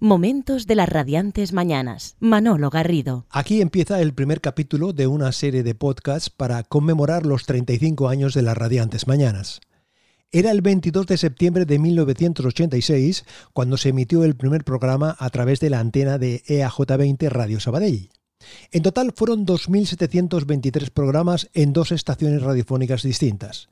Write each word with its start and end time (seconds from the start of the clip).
Momentos 0.00 0.68
de 0.68 0.76
las 0.76 0.88
radiantes 0.88 1.52
mañanas. 1.52 2.14
Manolo 2.20 2.70
Garrido. 2.70 3.26
Aquí 3.30 3.60
empieza 3.60 4.00
el 4.00 4.14
primer 4.14 4.40
capítulo 4.40 4.92
de 4.92 5.08
una 5.08 5.32
serie 5.32 5.64
de 5.64 5.74
podcasts 5.74 6.30
para 6.30 6.62
conmemorar 6.62 7.26
los 7.26 7.46
35 7.46 8.08
años 8.08 8.32
de 8.32 8.42
las 8.42 8.56
radiantes 8.56 9.08
mañanas. 9.08 9.60
Era 10.30 10.52
el 10.52 10.62
22 10.62 11.04
de 11.08 11.16
septiembre 11.16 11.64
de 11.64 11.80
1986 11.80 13.24
cuando 13.52 13.76
se 13.76 13.88
emitió 13.88 14.22
el 14.22 14.36
primer 14.36 14.62
programa 14.62 15.16
a 15.18 15.30
través 15.30 15.58
de 15.58 15.70
la 15.70 15.80
antena 15.80 16.16
de 16.16 16.44
EAJ20 16.44 17.28
Radio 17.28 17.58
Sabadell. 17.58 18.10
En 18.70 18.84
total 18.84 19.12
fueron 19.16 19.44
2.723 19.46 20.90
programas 20.90 21.50
en 21.54 21.72
dos 21.72 21.90
estaciones 21.90 22.40
radiofónicas 22.40 23.02
distintas 23.02 23.68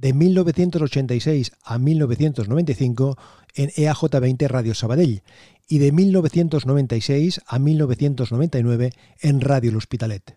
de 0.00 0.12
1986 0.12 1.52
a 1.62 1.78
1995 1.78 3.18
en 3.54 3.70
EAJ20 3.70 4.48
Radio 4.48 4.74
Sabadell 4.74 5.22
y 5.66 5.78
de 5.78 5.92
1996 5.92 7.40
a 7.46 7.58
1999 7.58 8.92
en 9.20 9.40
Radio 9.40 9.70
El 9.70 9.76
Hospitalet. 9.76 10.36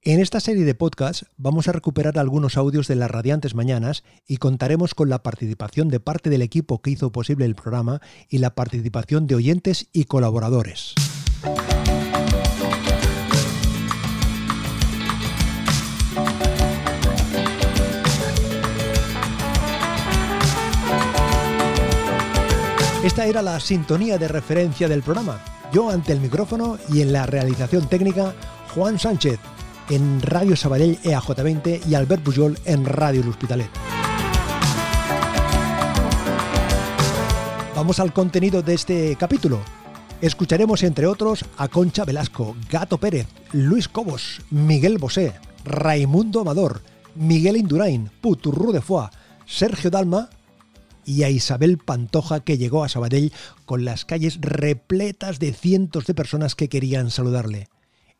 En 0.00 0.20
esta 0.20 0.40
serie 0.40 0.64
de 0.64 0.74
podcasts 0.74 1.26
vamos 1.36 1.68
a 1.68 1.72
recuperar 1.72 2.18
algunos 2.18 2.56
audios 2.56 2.88
de 2.88 2.94
las 2.94 3.10
radiantes 3.10 3.54
mañanas 3.54 4.04
y 4.26 4.38
contaremos 4.38 4.94
con 4.94 5.10
la 5.10 5.22
participación 5.22 5.88
de 5.88 6.00
parte 6.00 6.30
del 6.30 6.40
equipo 6.40 6.80
que 6.80 6.90
hizo 6.90 7.12
posible 7.12 7.44
el 7.44 7.56
programa 7.56 8.00
y 8.28 8.38
la 8.38 8.54
participación 8.54 9.26
de 9.26 9.34
oyentes 9.34 9.88
y 9.92 10.04
colaboradores. 10.04 10.94
Esta 23.08 23.24
era 23.24 23.40
la 23.40 23.58
sintonía 23.58 24.18
de 24.18 24.28
referencia 24.28 24.86
del 24.86 25.02
programa. 25.02 25.40
Yo 25.72 25.88
ante 25.88 26.12
el 26.12 26.20
micrófono 26.20 26.76
y 26.92 27.00
en 27.00 27.10
la 27.10 27.24
realización 27.24 27.88
técnica, 27.88 28.34
Juan 28.74 28.98
Sánchez, 28.98 29.38
en 29.88 30.20
Radio 30.20 30.54
Sabadell 30.54 31.00
EAJ20 31.00 31.86
y 31.88 31.94
Albert 31.94 32.22
Pujol 32.22 32.58
en 32.66 32.84
Radio 32.84 33.22
El 33.22 33.30
Hospitalet. 33.30 33.70
Vamos 37.74 37.98
al 37.98 38.12
contenido 38.12 38.60
de 38.60 38.74
este 38.74 39.16
capítulo. 39.16 39.60
Escucharemos 40.20 40.82
entre 40.82 41.06
otros 41.06 41.46
a 41.56 41.68
Concha 41.68 42.04
Velasco, 42.04 42.56
Gato 42.70 42.98
Pérez, 42.98 43.26
Luis 43.52 43.88
Cobos, 43.88 44.42
Miguel 44.50 44.98
Bosé, 44.98 45.32
Raimundo 45.64 46.42
Amador, 46.42 46.82
Miguel 47.14 47.56
Indurain, 47.56 48.10
Puturru 48.20 48.70
de 48.70 48.82
Foix, 48.82 49.08
Sergio 49.46 49.88
Dalma 49.88 50.28
y 51.08 51.22
a 51.22 51.30
Isabel 51.30 51.78
Pantoja 51.78 52.40
que 52.40 52.58
llegó 52.58 52.84
a 52.84 52.90
Sabadell 52.90 53.32
con 53.64 53.86
las 53.86 54.04
calles 54.04 54.38
repletas 54.42 55.38
de 55.38 55.54
cientos 55.54 56.04
de 56.04 56.12
personas 56.12 56.54
que 56.54 56.68
querían 56.68 57.10
saludarle. 57.10 57.68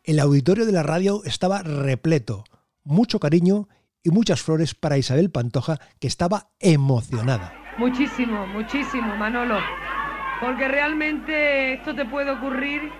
El 0.03 0.19
auditorio 0.19 0.65
de 0.65 0.71
la 0.71 0.81
radio 0.81 1.21
estaba 1.23 1.61
repleto, 1.61 2.45
mucho 2.83 3.19
cariño 3.19 3.67
y 4.01 4.09
muchas 4.09 4.41
flores 4.41 4.73
para 4.73 4.97
Isabel 4.97 5.29
Pantoja 5.29 5.79
que 5.99 6.07
estaba 6.07 6.47
emocionada. 6.59 7.53
Muchísimo, 7.77 8.47
muchísimo, 8.47 9.15
Manolo. 9.17 9.59
Porque 10.41 10.67
realmente 10.67 11.73
esto 11.73 11.93
te 11.93 12.05
puede 12.05 12.31
ocurrir, 12.31 12.91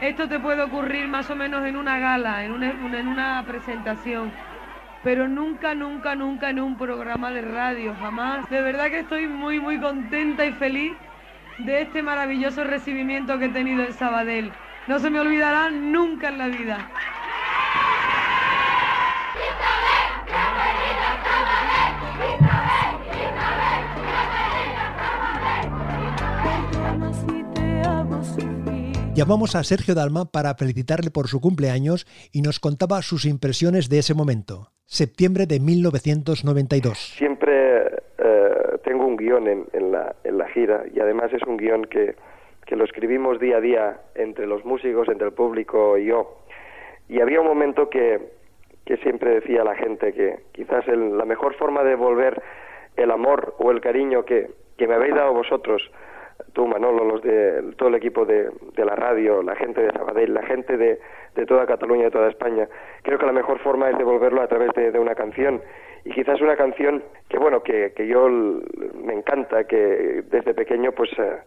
esto 0.00 0.26
te 0.30 0.40
puede 0.40 0.62
ocurrir 0.62 1.08
más 1.08 1.28
o 1.28 1.36
menos 1.36 1.66
en 1.66 1.76
una 1.76 1.98
gala, 1.98 2.42
en 2.42 2.52
una, 2.52 2.70
en 2.70 3.06
una 3.06 3.44
presentación 3.46 4.32
pero 5.02 5.28
nunca, 5.28 5.74
nunca, 5.74 6.14
nunca 6.14 6.50
en 6.50 6.60
un 6.60 6.76
programa 6.76 7.30
de 7.30 7.42
radio, 7.42 7.94
jamás. 7.98 8.48
De 8.50 8.62
verdad 8.62 8.88
que 8.88 9.00
estoy 9.00 9.26
muy, 9.26 9.60
muy 9.60 9.80
contenta 9.80 10.46
y 10.46 10.52
feliz 10.52 10.92
de 11.58 11.82
este 11.82 12.02
maravilloso 12.02 12.64
recibimiento 12.64 13.38
que 13.38 13.46
he 13.46 13.48
tenido 13.50 13.82
en 13.82 13.92
Sabadell. 13.92 14.52
No 14.86 14.98
se 14.98 15.10
me 15.10 15.20
olvidará 15.20 15.70
nunca 15.70 16.28
en 16.28 16.38
la 16.38 16.48
vida. 16.48 16.90
Llamamos 29.14 29.54
a 29.56 29.62
Sergio 29.62 29.94
Dalma 29.94 30.24
para 30.24 30.54
felicitarle 30.54 31.10
por 31.10 31.28
su 31.28 31.40
cumpleaños 31.40 32.06
y 32.32 32.40
nos 32.40 32.58
contaba 32.58 33.02
sus 33.02 33.26
impresiones 33.26 33.90
de 33.90 33.98
ese 33.98 34.14
momento, 34.14 34.72
septiembre 34.92 35.46
de 35.46 35.58
1992. 35.58 36.98
Siempre 37.16 37.86
eh, 38.18 38.78
tengo 38.84 39.06
un 39.06 39.16
guion 39.16 39.48
en, 39.48 39.90
la, 39.90 40.14
en, 40.22 40.36
la, 40.36 40.46
gira 40.48 40.84
y 40.94 41.00
además 41.00 41.32
es 41.32 41.42
un 41.44 41.56
guion 41.56 41.86
que, 41.86 42.14
que 42.66 42.76
lo 42.76 42.84
escribimos 42.84 43.40
día 43.40 43.56
a 43.56 43.60
día 43.62 44.00
entre 44.14 44.46
los 44.46 44.66
músicos, 44.66 45.08
entre 45.08 45.28
el 45.28 45.32
público 45.32 45.96
y 45.96 46.06
yo. 46.06 46.44
Y 47.08 47.22
había 47.22 47.40
un 47.40 47.46
momento 47.46 47.88
que, 47.88 48.20
que 48.84 48.98
siempre 48.98 49.40
decía 49.40 49.64
la 49.64 49.76
gente 49.76 50.12
que 50.12 50.40
quizás 50.52 50.86
la 50.86 51.24
mejor 51.24 51.54
forma 51.54 51.82
de 51.82 51.90
devolver 51.90 52.42
el 52.96 53.10
amor 53.10 53.54
o 53.58 53.70
el 53.70 53.80
cariño 53.80 54.26
que, 54.26 54.50
que 54.76 54.86
me 54.86 54.94
habéis 54.94 55.14
dado 55.14 55.32
vosotros 55.32 55.90
tú, 56.52 56.66
Manolo, 56.66 57.04
los 57.04 57.22
de 57.22 57.74
todo 57.76 57.88
el 57.88 57.94
equipo 57.94 58.24
de, 58.24 58.50
la 58.76 58.94
radio, 58.94 59.42
la 59.42 59.56
gente 59.56 59.82
de 59.82 59.92
Sabadell, 59.92 60.34
la 60.34 60.42
gente 60.42 60.76
de, 60.76 60.98
toda 61.46 61.66
Cataluña, 61.66 62.04
de 62.04 62.10
toda 62.10 62.28
España. 62.28 62.68
Creo 63.02 63.18
que 63.18 63.26
la 63.26 63.32
mejor 63.32 63.58
forma 63.60 63.90
es 63.90 63.98
devolverlo 63.98 64.42
a 64.42 64.48
través 64.48 64.72
de, 64.74 64.98
una 64.98 65.14
canción. 65.14 65.62
Y 66.04 66.10
quizás 66.10 66.40
una 66.40 66.56
canción 66.56 67.02
que, 67.28 67.38
bueno, 67.38 67.62
que, 67.62 67.92
que 67.94 68.06
yo 68.06 68.28
me 68.28 69.12
encanta, 69.12 69.64
que 69.64 70.24
desde 70.30 70.54
pequeño, 70.54 70.92
pues. 70.92 71.10
Eh, 71.18 71.38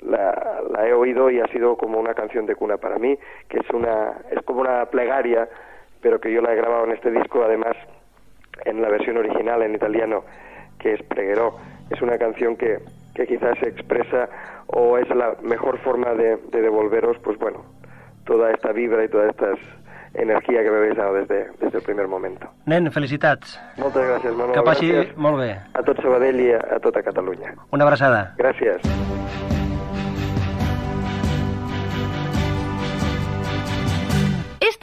la, 0.00 0.86
he 0.86 0.92
oído 0.92 1.30
y 1.30 1.40
ha 1.40 1.46
sido 1.48 1.76
como 1.76 1.98
una 1.98 2.14
canción 2.14 2.46
de 2.46 2.54
cuna 2.54 2.76
para 2.76 2.98
mí, 2.98 3.16
que 3.48 3.58
es 3.58 3.70
una 3.70 4.12
es 4.30 4.42
como 4.42 4.60
una 4.60 4.86
plegaria, 4.86 5.48
pero 6.00 6.20
que 6.20 6.32
yo 6.32 6.42
la 6.42 6.52
he 6.52 6.56
grabado 6.56 6.84
en 6.84 6.92
este 6.92 7.10
disco, 7.10 7.42
además 7.42 7.76
en 8.64 8.82
la 8.82 8.88
versión 8.88 9.16
original 9.16 9.62
en 9.62 9.74
italiano, 9.74 10.24
que 10.78 10.94
es 10.94 11.02
Pregherò. 11.02 11.56
Es 11.90 12.00
una 12.02 12.18
canción 12.18 12.56
que, 12.56 12.78
que 13.14 13.26
quizás 13.26 13.58
se 13.60 13.68
expresa 13.68 14.28
o 14.66 14.98
es 14.98 15.08
la 15.10 15.36
mejor 15.42 15.78
forma 15.78 16.14
de, 16.14 16.36
devolveros, 16.50 17.16
pues 17.22 17.38
bueno, 17.38 17.64
toda 18.24 18.50
esta 18.50 18.72
vibra 18.72 19.04
y 19.04 19.08
toda 19.08 19.30
esta 19.30 19.52
energía 20.14 20.62
que 20.62 20.70
me 20.70 20.78
habéis 20.78 20.96
dado 20.96 21.14
desde, 21.14 21.50
desde 21.60 21.78
el 21.78 21.84
primer 21.84 22.08
momento. 22.08 22.48
Nen, 22.66 22.90
felicitats. 22.92 23.58
Moltes 23.78 24.06
gràcies, 24.06 24.30
Manolo. 24.30 24.54
Que 24.54 24.62
passi 24.66 24.92
molt 25.16 25.42
bé. 25.42 25.50
A 25.74 25.82
tot 25.82 25.98
Sabadell 26.02 26.38
i 26.40 26.52
a, 26.54 26.62
a 26.76 26.78
tota 26.82 27.02
Catalunya. 27.02 27.56
Una 27.74 27.88
abraçada. 27.88 28.30
Gràcies. 28.38 29.53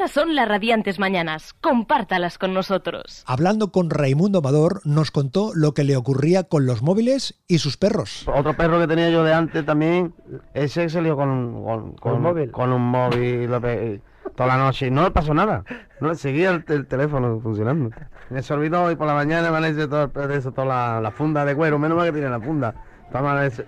Estas 0.01 0.23
son 0.23 0.33
las 0.33 0.47
radiantes 0.47 0.97
mañanas. 0.97 1.53
Compártalas 1.61 2.39
con 2.39 2.55
nosotros. 2.55 3.23
Hablando 3.27 3.71
con 3.71 3.91
Raimundo 3.91 4.39
Amador, 4.39 4.81
nos 4.83 5.11
contó 5.11 5.51
lo 5.53 5.75
que 5.75 5.83
le 5.83 5.95
ocurría 5.95 6.43
con 6.43 6.65
los 6.65 6.81
móviles 6.81 7.39
y 7.47 7.59
sus 7.59 7.77
perros. 7.77 8.27
Otro 8.27 8.57
perro 8.57 8.79
que 8.79 8.87
tenía 8.87 9.11
yo 9.11 9.23
de 9.23 9.31
antes 9.31 9.63
también, 9.63 10.15
ese 10.55 10.89
se 10.89 11.03
lió 11.03 11.15
con, 11.15 11.63
con, 11.63 11.91
con, 11.97 12.13
un 12.13 12.21
móvil. 12.23 12.49
Con 12.49 12.73
un 12.73 12.81
móvil 12.81 13.47
toda 14.35 14.47
la 14.47 14.57
noche 14.57 14.87
y 14.87 14.89
no 14.89 15.03
le 15.03 15.11
pasó 15.11 15.35
nada. 15.35 15.65
No 15.99 16.07
le 16.07 16.15
seguía 16.15 16.49
el, 16.49 16.87
teléfono 16.87 17.39
funcionando. 17.39 17.91
Me 18.31 18.41
se 18.41 18.55
olvidó 18.55 18.89
y 18.91 18.95
por 18.95 19.05
la 19.05 19.13
mañana 19.13 19.51
me 19.51 19.69
hecho 19.69 19.87
todo, 19.87 20.31
eso, 20.31 20.51
toda 20.51 20.99
la, 20.99 21.11
funda 21.11 21.45
de 21.45 21.55
cuero. 21.55 21.77
Menos 21.77 21.95
mal 21.95 22.07
que 22.07 22.13
tiene 22.13 22.27
la 22.27 22.41
funda. 22.41 22.73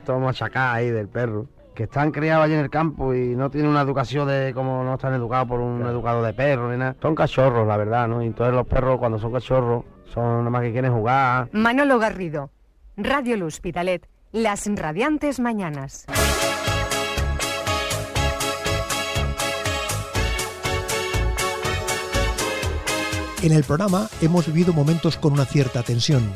Todo 0.03 0.19
machacá 0.19 0.73
ahí 0.73 0.89
del 0.89 1.09
perro 1.09 1.47
que 1.73 1.83
están 1.83 2.11
criados 2.11 2.45
allí 2.45 2.53
en 2.53 2.59
el 2.59 2.69
campo 2.69 3.13
y 3.13 3.35
no 3.35 3.49
tienen 3.49 3.71
una 3.71 3.81
educación 3.81 4.27
de 4.27 4.51
como 4.53 4.83
no 4.83 4.95
están 4.95 5.13
educados 5.13 5.47
por 5.47 5.59
un 5.59 5.85
educador 5.85 6.25
de 6.25 6.33
perros 6.33 6.71
ni 6.71 6.77
nada. 6.77 6.95
Son 7.01 7.15
cachorros, 7.15 7.67
la 7.67 7.77
verdad, 7.77 8.07
¿no? 8.07 8.21
Y 8.21 8.27
entonces 8.27 8.53
los 8.53 8.67
perros 8.67 8.99
cuando 8.99 9.19
son 9.19 9.33
cachorros 9.33 9.83
son 10.13 10.39
nada 10.39 10.49
más 10.49 10.61
que 10.61 10.71
quieren 10.71 10.93
jugar. 10.93 11.49
Manolo 11.51 11.99
Garrido, 11.99 12.51
Radio 12.97 13.37
Luz 13.37 13.59
Pitalet, 13.59 14.07
las 14.31 14.67
radiantes 14.75 15.39
mañanas. 15.39 16.05
En 23.41 23.51
el 23.51 23.63
programa 23.65 24.07
hemos 24.21 24.47
vivido 24.47 24.71
momentos 24.71 25.17
con 25.17 25.33
una 25.33 25.43
cierta 25.43 25.83
tensión. 25.83 26.31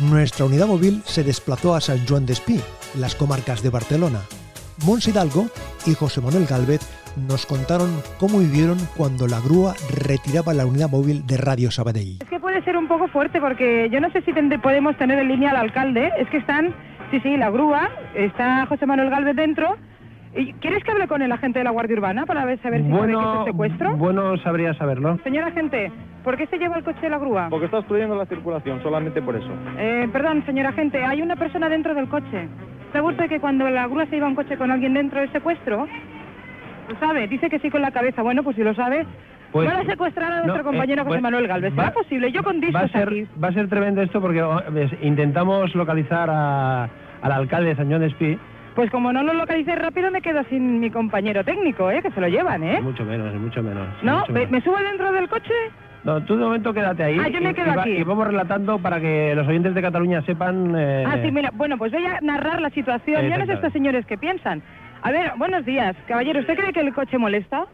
Nuestra 0.00 0.46
unidad 0.46 0.68
móvil 0.68 1.02
se 1.04 1.22
desplazó 1.22 1.74
a 1.74 1.82
San 1.82 2.06
Juan 2.06 2.24
de 2.24 2.32
Espí, 2.32 2.60
las 2.94 3.14
comarcas 3.14 3.62
de 3.62 3.68
Barcelona, 3.68 4.22
Mons 4.86 5.06
Hidalgo 5.08 5.46
y 5.86 5.94
José 5.94 6.20
Manuel 6.20 6.46
Galvez 6.46 6.80
nos 7.28 7.44
contaron 7.44 7.90
cómo 8.18 8.38
vivieron 8.38 8.78
cuando 8.96 9.26
la 9.26 9.40
grúa 9.40 9.74
retiraba 10.06 10.54
la 10.54 10.64
unidad 10.64 10.88
móvil 10.90 11.26
de 11.26 11.36
Radio 11.36 11.70
Sabadell. 11.70 12.18
Es 12.20 12.28
que 12.28 12.40
puede 12.40 12.62
ser 12.62 12.76
un 12.76 12.88
poco 12.88 13.08
fuerte 13.08 13.40
porque 13.40 13.88
yo 13.90 14.00
no 14.00 14.10
sé 14.10 14.22
si 14.22 14.32
podemos 14.58 14.96
tener 14.96 15.18
en 15.18 15.28
línea 15.28 15.50
al 15.50 15.56
alcalde. 15.56 16.10
Es 16.18 16.28
que 16.30 16.38
están, 16.38 16.74
sí, 17.10 17.20
sí, 17.20 17.36
la 17.36 17.50
grúa, 17.50 17.90
está 18.14 18.66
José 18.66 18.86
Manuel 18.86 19.10
Galvez 19.10 19.36
dentro. 19.36 19.76
¿Quieres 20.60 20.84
que 20.84 20.92
hable 20.92 21.08
con 21.08 21.22
el 21.22 21.32
agente 21.32 21.58
de 21.58 21.64
la 21.64 21.72
Guardia 21.72 21.96
Urbana 21.96 22.24
para 22.24 22.44
ver, 22.44 22.62
saber 22.62 22.82
si 22.82 22.88
bueno, 22.88 23.20
sabe 23.20 23.32
que 23.32 23.40
es 23.40 23.46
secuestro? 23.46 23.96
Bueno, 23.96 24.36
sabría 24.38 24.72
saberlo. 24.74 25.18
Señor 25.24 25.42
agente, 25.44 25.90
¿por 26.22 26.36
qué 26.36 26.46
se 26.46 26.56
lleva 26.56 26.76
el 26.76 26.84
coche 26.84 27.00
de 27.00 27.10
la 27.10 27.18
grúa? 27.18 27.48
Porque 27.50 27.64
está 27.64 27.78
obstruyendo 27.78 28.14
la 28.14 28.26
circulación, 28.26 28.80
solamente 28.80 29.20
por 29.20 29.34
eso. 29.34 29.50
Eh, 29.76 30.08
perdón, 30.12 30.44
señor 30.46 30.66
agente, 30.66 31.02
hay 31.04 31.20
una 31.20 31.34
persona 31.34 31.68
dentro 31.68 31.94
del 31.94 32.08
coche. 32.08 32.48
¿Sabe 32.92 33.06
usted 33.08 33.28
que 33.28 33.40
cuando 33.40 33.68
la 33.70 33.86
grúa 33.86 34.06
se 34.06 34.16
iba 34.16 34.26
un 34.26 34.34
coche 34.34 34.56
con 34.56 34.70
alguien 34.70 34.94
dentro 34.94 35.20
del 35.20 35.30
secuestro? 35.32 35.86
¿Lo 36.88 36.98
sabe? 36.98 37.28
Dice 37.28 37.48
que 37.48 37.58
sí 37.60 37.70
con 37.70 37.82
la 37.82 37.90
cabeza. 37.92 38.22
Bueno, 38.22 38.42
pues 38.42 38.56
si 38.56 38.62
lo 38.64 38.74
sabe, 38.74 39.06
Pues- 39.52 39.68
van 39.68 39.80
a 39.80 39.84
secuestrar 39.84 40.32
a 40.32 40.36
no, 40.36 40.42
nuestro 40.46 40.62
eh, 40.62 40.64
compañero 40.64 41.02
José 41.02 41.08
bueno, 41.08 41.22
Manuel 41.22 41.46
Galvez. 41.46 41.72
¿Será 41.74 41.88
va- 41.88 41.94
posible? 41.94 42.32
Yo 42.32 42.42
con 42.42 42.60
va 42.60 42.80
a 42.80 42.88
ser 42.88 43.08
aquí. 43.08 43.26
va 43.42 43.48
a 43.48 43.52
ser 43.52 43.68
tremendo 43.68 44.02
esto 44.02 44.20
porque 44.20 44.42
oh, 44.42 44.60
ves, 44.70 44.90
intentamos 45.02 45.74
localizar 45.76 46.28
a- 46.30 46.84
al 47.22 47.32
alcalde 47.32 47.70
de 47.70 47.76
San 47.76 47.90
John 47.90 48.00
de 48.00 48.06
Espí 48.08 48.38
Pues 48.74 48.90
como 48.90 49.12
no 49.12 49.22
lo 49.22 49.34
localice 49.34 49.74
rápido, 49.76 50.10
me 50.10 50.22
quedo 50.22 50.42
sin 50.44 50.80
mi 50.80 50.90
compañero 50.90 51.44
técnico, 51.44 51.90
¿eh? 51.90 52.00
Que 52.02 52.10
se 52.10 52.20
lo 52.20 52.28
llevan, 52.28 52.62
¿eh? 52.64 52.80
mucho 52.80 53.04
menos 53.04 53.34
mucho 53.34 53.62
menos 53.62 53.86
¿No? 54.02 54.20
mucho 54.20 54.32
¿Me, 54.32 54.38
menos. 54.40 54.50
me 54.52 54.60
subo 54.62 54.76
dentro 54.78 55.12
del 55.12 55.28
coche? 55.28 55.52
No, 56.02 56.22
tú 56.24 56.36
de 56.36 56.44
momento 56.44 56.72
quédate 56.72 57.02
ahí 57.04 57.18
Ah, 57.20 57.28
yo 57.28 57.40
me 57.42 57.52
quedo 57.54 57.72
y, 57.72 57.76
va- 57.76 57.82
aquí. 57.82 57.90
y 57.96 58.02
vamos 58.04 58.26
relatando 58.26 58.78
para 58.78 59.00
que 59.00 59.34
los 59.34 59.46
oyentes 59.46 59.74
de 59.74 59.82
Cataluña 59.82 60.22
sepan 60.22 60.74
eh, 60.76 61.04
Ah, 61.06 61.18
sí, 61.22 61.30
mira. 61.30 61.50
Bueno, 61.52 61.76
pues 61.76 61.92
voy 61.92 62.04
a 62.06 62.18
narrar 62.22 62.60
la 62.62 62.70
situación. 62.70 63.28
Ya 63.28 63.36
no 63.38 63.46
sé 63.46 63.52
estos 63.54 63.72
señores 63.72 64.06
qué 64.06 64.16
piensan. 64.16 64.62
A 65.02 65.10
ver, 65.12 65.32
buenos 65.36 65.64
días. 65.64 65.94
Caballero, 66.06 66.40
¿usted 66.40 66.56
cree 66.56 66.72
que 66.72 66.80
el 66.80 66.94
coche 66.94 67.18
molesta? 67.18 67.66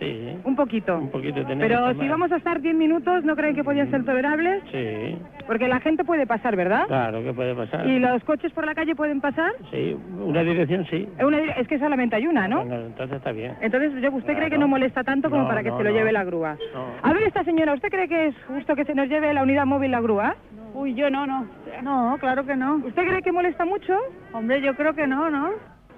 Sí 0.00 0.38
Un 0.44 0.56
poquito. 0.56 0.96
un 0.98 1.10
poquito 1.10 1.44
tenemos 1.46 1.60
Pero 1.68 1.94
si 2.02 2.08
vamos 2.08 2.32
a 2.32 2.36
estar 2.36 2.60
10 2.60 2.74
minutos, 2.74 3.22
¿no 3.24 3.36
creen 3.36 3.54
que 3.54 3.62
podían 3.62 3.88
ser 3.90 4.04
tolerables? 4.04 4.62
sí 4.72 5.16
Porque 5.46 5.68
la 5.68 5.78
gente 5.80 6.02
puede 6.04 6.26
pasar, 6.26 6.56
¿verdad? 6.56 6.86
claro 6.88 7.22
que 7.22 7.32
puede 7.32 7.54
pasar 7.54 7.86
¿Y 7.86 7.98
los 8.00 8.24
coches 8.24 8.50
por 8.52 8.66
la 8.66 8.74
calle 8.74 8.96
pueden 8.96 9.20
pasar? 9.20 9.52
sí 9.70 9.96
una 10.18 10.42
dirección 10.42 10.84
sí 10.86 11.08
Es 11.18 11.24
una 11.24 11.38
dire- 11.38 11.54
es 11.58 11.68
que 11.68 11.78
solamente 11.78 12.16
hay 12.16 12.26
una, 12.26 12.48
¿no? 12.48 12.64
Bueno, 12.64 12.86
entonces 12.86 13.18
está 13.18 13.30
bien 13.32 13.54
Entonces, 13.60 13.92
yo- 14.02 14.10
¿usted 14.12 14.34
cree 14.36 14.50
que 14.50 14.58
no 14.58 14.66
molesta 14.68 15.04
tanto 15.04 15.30
como 15.30 15.42
No, 15.42 15.48
para 15.48 15.62
que 15.62 15.70
no, 15.70 15.76
se 15.78 15.84
lo 15.84 15.90
no. 15.90 15.96
lleve 15.96 16.12
la 16.12 16.24
grúa? 16.24 16.56
No. 16.74 16.86
A 17.02 17.12
ver, 17.12 17.22
esta 17.24 17.44
señora, 17.44 17.74
¿usted 17.74 17.90
cree 17.90 18.08
que 18.08 18.26
es 18.28 18.34
justo 18.48 18.74
que 18.74 18.84
se 18.84 18.94
nos 18.94 19.08
lleve 19.08 19.32
la 19.34 19.42
unidad 19.42 19.66
móvil 19.66 19.90
la 19.90 20.00
grúa? 20.00 20.34
Uy, 20.74 20.94
yo 20.94 21.10
no, 21.10 21.26
no. 21.26 21.46
No, 21.82 22.16
claro 22.20 22.44
que 22.46 22.56
no. 22.56 22.76
¿Usted 22.76 23.02
cree 23.06 23.22
que 23.22 23.32
molesta 23.32 23.64
mucho? 23.64 23.92
Hombre, 24.32 24.60
yo 24.62 24.74
creo 24.74 24.94
que 24.94 25.06
no, 25.06 25.30
¿no? 25.30 25.50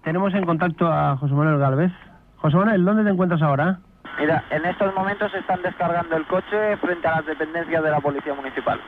tenemos 0.03 0.35
en 0.35 0.45
contacto 0.45 0.87
a 0.93 1.17
José 1.17 1.33
Manuel 1.33 1.59
Galvez 1.61 1.93
José 2.39 2.57
Manuel 2.57 2.85
¿dónde 2.85 3.05
te 3.05 3.11
encuentras 3.11 3.41
ahora? 3.41 3.79
Mira, 4.19 4.45
en 4.51 4.65
estos 4.65 4.95
momentos 4.95 5.33
están 5.35 5.63
descargando 5.63 6.17
el 6.17 6.27
coche 6.27 6.77
frente 6.77 7.09
a 7.09 7.17
las 7.17 7.27
dependencias 7.27 7.83
de 7.83 7.91
la 7.91 8.01
Policía 8.01 8.35
Municipal. 8.35 8.81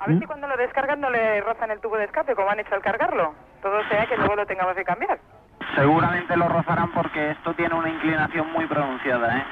A 0.00 0.06
ver 0.06 0.18
si 0.18 0.26
cuando 0.26 0.48
lo 0.48 0.56
descargan 0.56 1.00
no 1.00 1.10
le 1.10 1.40
rozan 1.40 1.70
el 1.70 1.80
tubo 1.80 1.96
de 1.96 2.04
escape, 2.04 2.34
como 2.34 2.50
han 2.50 2.60
hecho 2.60 2.74
al 2.74 2.82
cargarlo. 2.82 3.34
Todo 3.62 3.80
sea 3.88 4.06
que 4.06 4.16
luego 4.16 4.36
lo 4.36 4.46
tengamos 4.46 4.74
que 4.74 4.84
cambiar. 4.84 5.18
Seguramente 5.74 6.36
lo 6.36 6.48
rozarán 6.48 6.90
porque 6.92 7.30
esto 7.30 7.54
tiene 7.54 7.74
una 7.74 7.88
inclinación 7.88 8.52
muy 8.52 8.66
pronunciada, 8.66 9.38
¿eh? 9.38 9.44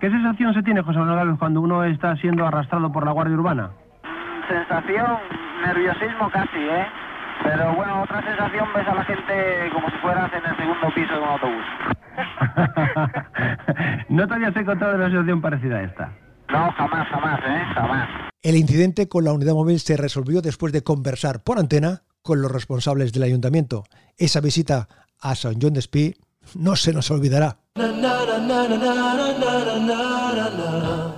¿Qué 0.00 0.10
sensación 0.10 0.54
se 0.54 0.62
tiene, 0.62 0.82
José 0.82 0.98
Manuel 1.00 1.36
cuando 1.38 1.60
uno 1.60 1.82
está 1.82 2.14
siendo 2.16 2.46
arrastrado 2.46 2.92
por 2.92 3.04
la 3.04 3.10
Guardia 3.10 3.34
Urbana? 3.34 3.70
Mm, 4.04 4.48
Sensación, 4.48 5.18
nerviosismo 5.64 6.30
casi, 6.30 6.58
¿eh? 6.58 6.86
Pero 7.42 7.72
bueno, 7.72 8.02
otra 8.02 8.22
sensación 8.22 8.68
ves 8.74 8.86
a 8.86 8.94
la 8.94 9.04
gente 9.04 9.70
como 9.72 9.88
si 9.90 9.96
fueras 9.98 10.32
en 10.32 10.44
el 10.44 10.56
segundo 10.56 10.90
piso 10.94 11.14
de 11.14 11.20
un 11.20 11.28
autobús. 11.28 11.64
no 14.08 14.26
te 14.26 14.34
habías 14.34 14.56
encontrado 14.56 14.94
en 14.94 15.00
una 15.00 15.08
situación 15.10 15.40
parecida 15.40 15.76
a 15.76 15.82
esta. 15.82 16.12
No, 16.50 16.72
jamás, 16.72 17.08
jamás, 17.08 17.40
¿eh? 17.40 17.62
Jamás. 17.74 18.08
El 18.42 18.56
incidente 18.56 19.08
con 19.08 19.24
la 19.24 19.32
unidad 19.32 19.54
móvil 19.54 19.80
se 19.80 19.96
resolvió 19.96 20.40
después 20.40 20.72
de 20.72 20.82
conversar 20.82 21.42
por 21.42 21.58
antena 21.58 22.02
con 22.22 22.40
los 22.40 22.50
responsables 22.50 23.12
del 23.12 23.24
ayuntamiento. 23.24 23.84
Esa 24.16 24.40
visita 24.40 24.88
a 25.20 25.34
San 25.34 25.56
John 25.60 25.74
de 25.74 25.80
Espí 25.80 26.14
no 26.54 26.76
se 26.76 26.92
nos 26.92 27.10
olvidará. 27.10 27.58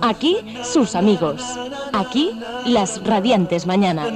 Aquí 0.01 0.37
sus 0.63 0.95
amigos. 0.95 1.41
Aquí 1.93 2.39
las 2.65 3.03
radiantes 3.05 3.65
mañanas. 3.65 4.11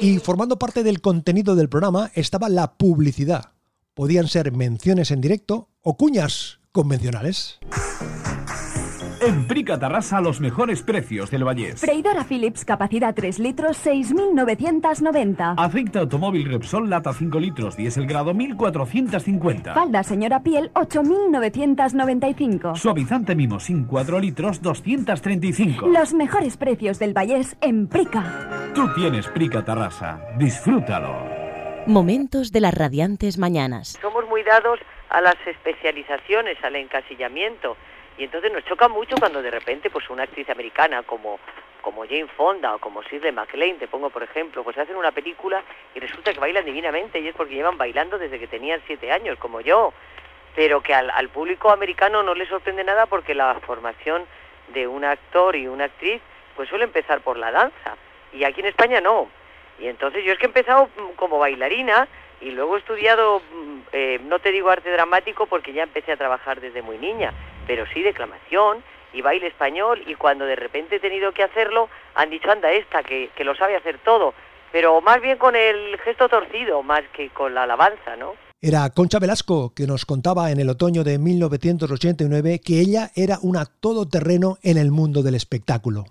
Y 0.00 0.18
formando 0.18 0.58
parte 0.58 0.82
del 0.82 1.00
contenido 1.00 1.54
del 1.56 1.68
programa 1.68 2.10
estaba 2.14 2.48
la 2.48 2.74
publicidad. 2.74 3.55
Podían 3.96 4.28
ser 4.28 4.52
menciones 4.52 5.10
en 5.10 5.22
directo 5.22 5.70
o 5.80 5.96
cuñas 5.96 6.60
convencionales. 6.70 7.58
En 9.22 9.46
Prica 9.46 9.78
Tarrasa 9.78 10.20
los 10.20 10.38
mejores 10.38 10.82
precios 10.82 11.30
del 11.30 11.44
Vallés. 11.44 11.80
Freidora 11.80 12.24
Philips, 12.24 12.66
capacidad 12.66 13.14
3 13.14 13.38
litros, 13.38 13.78
6.990. 13.86 15.54
Aceite 15.56 15.98
automóvil 15.98 16.46
Repsol 16.46 16.90
lata 16.90 17.14
5 17.14 17.40
litros, 17.40 17.78
diésel 17.78 18.06
grado 18.06 18.34
1450. 18.34 19.72
Falda 19.72 20.02
señora 20.02 20.42
piel, 20.42 20.70
8.995. 20.74 22.76
Suavizante 22.76 23.34
Mimosin 23.34 23.84
4 23.84 24.20
litros 24.20 24.60
235. 24.60 25.88
Los 25.88 26.12
mejores 26.12 26.58
precios 26.58 26.98
del 26.98 27.14
Vallés 27.14 27.56
en 27.62 27.86
Prica. 27.86 28.70
Tú 28.74 28.90
tienes 28.94 29.26
Prica 29.28 29.64
Tarrasa. 29.64 30.20
Disfrútalo. 30.38 31.35
Momentos 31.86 32.50
de 32.50 32.60
las 32.60 32.74
radiantes 32.74 33.38
mañanas. 33.38 33.96
Somos 34.02 34.26
muy 34.26 34.42
dados 34.42 34.80
a 35.08 35.20
las 35.20 35.36
especializaciones, 35.46 36.58
al 36.64 36.74
encasillamiento. 36.74 37.76
Y 38.18 38.24
entonces 38.24 38.52
nos 38.52 38.64
choca 38.64 38.88
mucho 38.88 39.14
cuando 39.20 39.40
de 39.40 39.52
repente 39.52 39.88
pues 39.88 40.10
una 40.10 40.24
actriz 40.24 40.50
americana 40.50 41.04
como, 41.04 41.38
como 41.82 42.02
Jane 42.02 42.26
Fonda 42.26 42.74
o 42.74 42.80
como 42.80 43.04
Shirley 43.04 43.30
MacLaine, 43.30 43.78
te 43.78 43.86
pongo 43.86 44.10
por 44.10 44.24
ejemplo, 44.24 44.64
pues 44.64 44.76
hacen 44.76 44.96
una 44.96 45.12
película 45.12 45.62
y 45.94 46.00
resulta 46.00 46.32
que 46.32 46.40
bailan 46.40 46.64
divinamente 46.64 47.20
y 47.20 47.28
es 47.28 47.36
porque 47.36 47.54
llevan 47.54 47.78
bailando 47.78 48.18
desde 48.18 48.40
que 48.40 48.48
tenían 48.48 48.80
siete 48.88 49.12
años, 49.12 49.38
como 49.38 49.60
yo. 49.60 49.92
Pero 50.56 50.80
que 50.80 50.92
al, 50.92 51.08
al 51.10 51.28
público 51.28 51.70
americano 51.70 52.24
no 52.24 52.34
le 52.34 52.48
sorprende 52.48 52.82
nada 52.82 53.06
porque 53.06 53.32
la 53.32 53.60
formación 53.60 54.24
de 54.74 54.88
un 54.88 55.04
actor 55.04 55.54
y 55.54 55.68
una 55.68 55.84
actriz 55.84 56.20
pues 56.56 56.68
suele 56.68 56.82
empezar 56.82 57.20
por 57.20 57.36
la 57.36 57.52
danza. 57.52 57.96
Y 58.32 58.42
aquí 58.42 58.58
en 58.58 58.66
España 58.66 59.00
no. 59.00 59.28
Y 59.78 59.88
entonces 59.88 60.24
yo 60.24 60.32
es 60.32 60.38
que 60.38 60.46
he 60.46 60.48
empezado 60.48 60.86
mm, 60.86 61.16
como 61.16 61.38
bailarina 61.38 62.08
y 62.40 62.50
luego 62.50 62.76
he 62.76 62.80
estudiado, 62.80 63.40
mm, 63.40 63.78
eh, 63.92 64.20
no 64.24 64.38
te 64.38 64.52
digo 64.52 64.70
arte 64.70 64.90
dramático 64.90 65.46
porque 65.46 65.72
ya 65.72 65.82
empecé 65.82 66.12
a 66.12 66.16
trabajar 66.16 66.60
desde 66.60 66.82
muy 66.82 66.98
niña, 66.98 67.32
pero 67.66 67.86
sí 67.92 68.02
declamación 68.02 68.82
y 69.12 69.22
baile 69.22 69.46
español 69.46 70.02
y 70.06 70.14
cuando 70.14 70.44
de 70.44 70.56
repente 70.56 70.96
he 70.96 71.00
tenido 71.00 71.32
que 71.32 71.42
hacerlo 71.42 71.88
han 72.14 72.30
dicho, 72.30 72.50
anda 72.50 72.72
esta, 72.72 73.02
que, 73.02 73.30
que 73.34 73.44
lo 73.44 73.54
sabe 73.54 73.76
hacer 73.76 73.98
todo, 73.98 74.34
pero 74.72 75.00
más 75.00 75.20
bien 75.20 75.38
con 75.38 75.56
el 75.56 75.98
gesto 76.00 76.28
torcido, 76.28 76.82
más 76.82 77.02
que 77.12 77.30
con 77.30 77.54
la 77.54 77.62
alabanza, 77.62 78.16
¿no? 78.16 78.34
Era 78.62 78.88
Concha 78.90 79.18
Velasco 79.18 79.74
que 79.74 79.86
nos 79.86 80.06
contaba 80.06 80.50
en 80.50 80.58
el 80.58 80.70
otoño 80.70 81.04
de 81.04 81.18
1989 81.18 82.60
que 82.64 82.80
ella 82.80 83.10
era 83.14 83.38
una 83.42 83.66
todoterreno 83.66 84.56
en 84.62 84.78
el 84.78 84.90
mundo 84.90 85.22
del 85.22 85.34
espectáculo. 85.34 86.06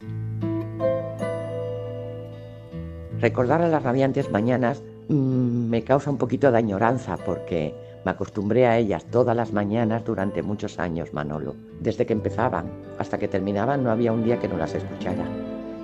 Recordar 3.21 3.61
a 3.61 3.67
las 3.67 3.83
radiantes 3.83 4.29
mañanas 4.29 4.83
mmm, 5.07 5.69
me 5.69 5.83
causa 5.83 6.09
un 6.09 6.17
poquito 6.17 6.51
de 6.51 6.57
añoranza 6.57 7.17
porque 7.17 7.73
me 8.03 8.11
acostumbré 8.11 8.67
a 8.67 8.77
ellas 8.77 9.05
todas 9.05 9.35
las 9.35 9.51
mañanas 9.51 10.05
durante 10.05 10.43
muchos 10.43 10.79
años, 10.79 11.13
Manolo. 11.13 11.55
Desde 11.79 12.05
que 12.05 12.13
empezaban 12.13 12.69
hasta 12.99 13.17
que 13.17 13.27
terminaban 13.27 13.83
no 13.83 13.89
había 13.89 14.11
un 14.11 14.23
día 14.23 14.39
que 14.39 14.47
no 14.47 14.57
las 14.57 14.75
escuchara. 14.75 15.25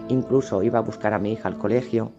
Incluso 0.10 0.62
iba 0.62 0.80
a 0.80 0.84
buscar 0.84 1.14
a 1.14 1.20
mi 1.20 1.32
hija 1.34 1.48
al 1.48 1.58
colegio 1.58 2.12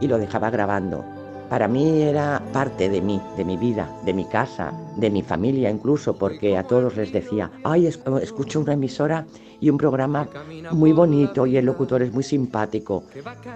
y 0.00 0.08
lo 0.08 0.18
dejaba 0.18 0.50
grabando. 0.50 1.04
Para 1.48 1.66
mí 1.66 2.02
era 2.02 2.42
parte 2.52 2.88
de 2.88 3.00
mí, 3.00 3.20
de 3.36 3.44
mi 3.44 3.56
vida, 3.56 3.90
de 4.04 4.12
mi 4.12 4.24
casa, 4.26 4.72
de 4.96 5.10
mi 5.10 5.22
familia 5.22 5.70
incluso, 5.70 6.16
porque 6.16 6.56
a 6.56 6.64
todos 6.64 6.96
les 6.96 7.12
decía, 7.12 7.50
ay, 7.64 7.86
escucho 7.86 8.60
una 8.60 8.74
emisora 8.74 9.26
y 9.60 9.70
un 9.70 9.78
programa 9.78 10.28
muy 10.72 10.92
bonito 10.92 11.46
y 11.46 11.56
el 11.56 11.64
locutor 11.64 12.02
es 12.02 12.12
muy 12.12 12.22
simpático 12.22 13.04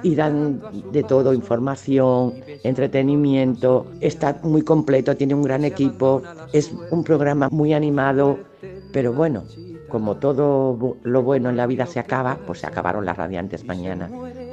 y 0.02 0.14
dan 0.14 0.60
de 0.90 1.02
todo, 1.02 1.34
información, 1.34 2.34
entretenimiento, 2.62 3.86
está 4.00 4.40
muy 4.42 4.62
completo, 4.62 5.16
tiene 5.16 5.34
un 5.34 5.42
gran 5.42 5.64
equipo, 5.64 6.22
es 6.52 6.72
un 6.90 7.04
programa 7.04 7.48
muy 7.50 7.74
animado, 7.74 8.38
pero 8.90 9.12
bueno, 9.12 9.44
como 9.88 10.16
todo 10.16 10.96
lo 11.02 11.22
bueno 11.22 11.50
en 11.50 11.56
la 11.56 11.66
vida 11.66 11.86
se 11.86 12.00
acaba, 12.00 12.40
pues 12.46 12.60
se 12.60 12.66
acabaron 12.66 13.04
las 13.04 13.16
radiantes 13.16 13.64
mañana. 13.64 14.10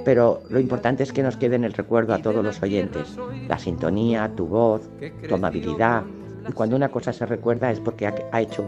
Pero 0.10 0.42
lo 0.50 0.60
importante 0.60 1.04
es 1.04 1.14
que 1.14 1.22
nos 1.22 1.38
quede 1.38 1.56
en 1.56 1.64
el 1.64 1.74
recuerdo 1.74 2.16
a 2.16 2.18
todos 2.18 2.44
los 2.44 2.64
oyentes, 2.64 3.16
la 3.48 3.60
sintonía, 3.60 4.32
tu 4.36 4.48
voz, 4.48 4.90
tu 5.28 5.36
amabilidad. 5.36 6.02
Y 6.50 6.52
cuando 6.52 6.76
una 6.76 6.90
cosa 6.90 7.14
se 7.14 7.28
recuerda 7.28 7.70
es 7.70 7.80
porque 7.80 8.08
ha 8.08 8.42
hecho 8.42 8.68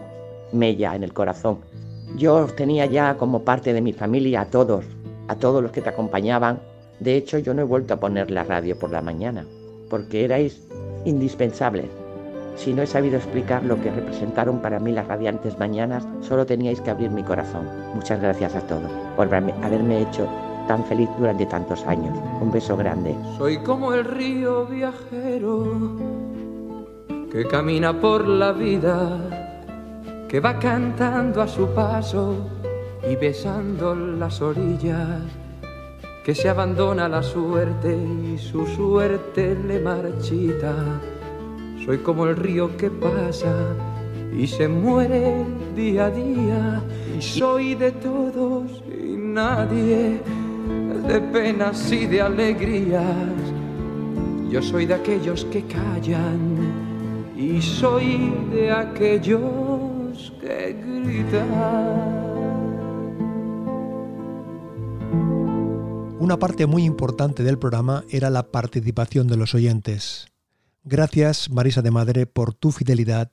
mella 0.51 0.93
en 0.93 1.01
el 1.01 1.13
corazón. 1.13 1.57
Yo 2.15 2.45
tenía 2.45 2.86
ya 2.86 3.17
como 3.17 3.41
parte 3.41 3.74
de 3.74 3.81
mi 3.81 3.91
familia 3.91 4.41
a 4.41 4.45
todos, 4.45 4.86
a 5.29 5.36
todos 5.36 5.63
los 5.63 5.71
que 5.71 5.81
te 5.81 5.89
acompañaban. 5.89 6.60
De 7.00 7.15
hecho, 7.15 7.39
yo 7.39 7.55
no 7.55 7.63
he 7.63 7.65
vuelto 7.65 7.95
a 7.95 8.00
poner 8.00 8.29
la 8.29 8.43
radio 8.43 8.77
por 8.77 8.91
la 8.91 9.01
mañana, 9.01 9.43
porque 9.89 10.25
erais 10.25 10.67
indispensables. 11.05 11.88
Si 12.55 12.71
no 12.71 12.83
he 12.83 12.88
sabido 12.88 13.17
explicar 13.17 13.63
lo 13.63 13.81
que 13.81 13.89
representaron 13.89 14.62
para 14.62 14.77
mí 14.77 14.91
las 14.91 15.07
radiantes 15.07 15.57
mañanas, 15.57 16.07
solo 16.19 16.45
teníais 16.45 16.81
que 16.81 16.91
abrir 16.91 17.10
mi 17.10 17.24
corazón. 17.24 17.67
Muchas 17.95 18.21
gracias 18.21 18.53
a 18.53 18.62
todos 18.67 18.91
por 19.15 19.33
haberme 19.33 20.01
hecho 20.03 20.29
tan 20.71 20.85
feliz 20.85 21.09
durante 21.19 21.45
tantos 21.47 21.85
años. 21.85 22.17
Un 22.39 22.49
beso 22.49 22.77
grande. 22.77 23.13
Soy 23.37 23.57
como 23.57 23.93
el 23.93 24.05
río 24.05 24.65
viajero 24.67 25.97
que 27.29 27.45
camina 27.45 27.91
por 27.99 28.25
la 28.25 28.53
vida, 28.53 29.19
que 30.29 30.39
va 30.39 30.57
cantando 30.59 31.41
a 31.41 31.47
su 31.49 31.67
paso 31.75 32.35
y 33.05 33.17
besando 33.17 33.93
las 33.93 34.41
orillas. 34.41 35.19
que 36.23 36.35
se 36.35 36.47
abandona 36.47 37.09
la 37.09 37.23
suerte 37.23 37.91
y 37.95 38.37
su 38.37 38.65
suerte 38.67 39.55
le 39.67 39.79
marchita. 39.79 40.75
Soy 41.83 41.97
como 41.97 42.27
el 42.27 42.35
río 42.35 42.77
que 42.77 42.91
pasa 42.91 43.53
y 44.31 44.45
se 44.47 44.67
muere 44.67 45.43
día 45.75 46.05
a 46.05 46.11
día. 46.11 46.81
Soy 47.19 47.75
de 47.75 47.91
todos 47.91 48.83
y 48.87 49.17
nadie, 49.17 50.21
de 51.08 51.20
penas 51.20 51.91
y 51.91 52.05
de 52.08 52.22
alegrías. 52.22 53.03
Yo 54.50 54.62
soy 54.62 54.86
de 54.86 54.96
aquellos 54.96 55.46
que 55.46 55.63
callan 55.65 57.34
y 57.38 57.62
soy 57.62 58.34
de 58.51 58.72
aquellos 58.72 60.34
que 60.41 60.75
gritan. 60.84 62.22
Una 66.20 66.38
parte 66.38 66.65
muy 66.67 66.84
importante 66.84 67.43
del 67.43 67.58
programa 67.58 68.03
era 68.10 68.29
la 68.29 68.51
participación 68.51 69.27
de 69.27 69.38
los 69.38 69.55
oyentes. 69.55 70.27
Gracias, 70.84 71.50
Marisa 71.50 71.81
de 71.81 71.91
Madre, 71.91 72.25
por 72.25 72.53
tu 72.53 72.72
fidelidad 72.72 73.31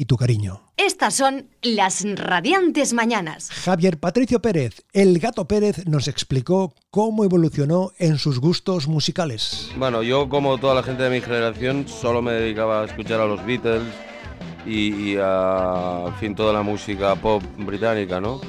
y 0.00 0.06
tu 0.06 0.16
cariño. 0.16 0.62
Estas 0.78 1.12
son 1.12 1.50
las 1.60 2.06
radiantes 2.16 2.94
mañanas. 2.94 3.50
Javier 3.50 3.98
Patricio 4.00 4.40
Pérez, 4.40 4.82
el 4.94 5.18
gato 5.18 5.46
Pérez, 5.46 5.86
nos 5.86 6.08
explicó 6.08 6.72
cómo 6.90 7.22
evolucionó 7.22 7.92
en 7.98 8.16
sus 8.16 8.38
gustos 8.40 8.88
musicales. 8.88 9.70
Bueno, 9.76 10.02
yo 10.02 10.30
como 10.30 10.56
toda 10.56 10.74
la 10.74 10.82
gente 10.82 11.02
de 11.02 11.10
mi 11.10 11.20
generación 11.20 11.86
solo 11.86 12.22
me 12.22 12.32
dedicaba 12.32 12.80
a 12.80 12.86
escuchar 12.86 13.20
a 13.20 13.26
los 13.26 13.44
Beatles 13.44 13.82
y, 14.64 15.16
a 15.20 16.04
en 16.06 16.14
fin, 16.14 16.34
toda 16.34 16.54
la 16.54 16.62
música 16.62 17.14
pop 17.16 17.42
británica, 17.58 18.22
¿no? 18.22 18.40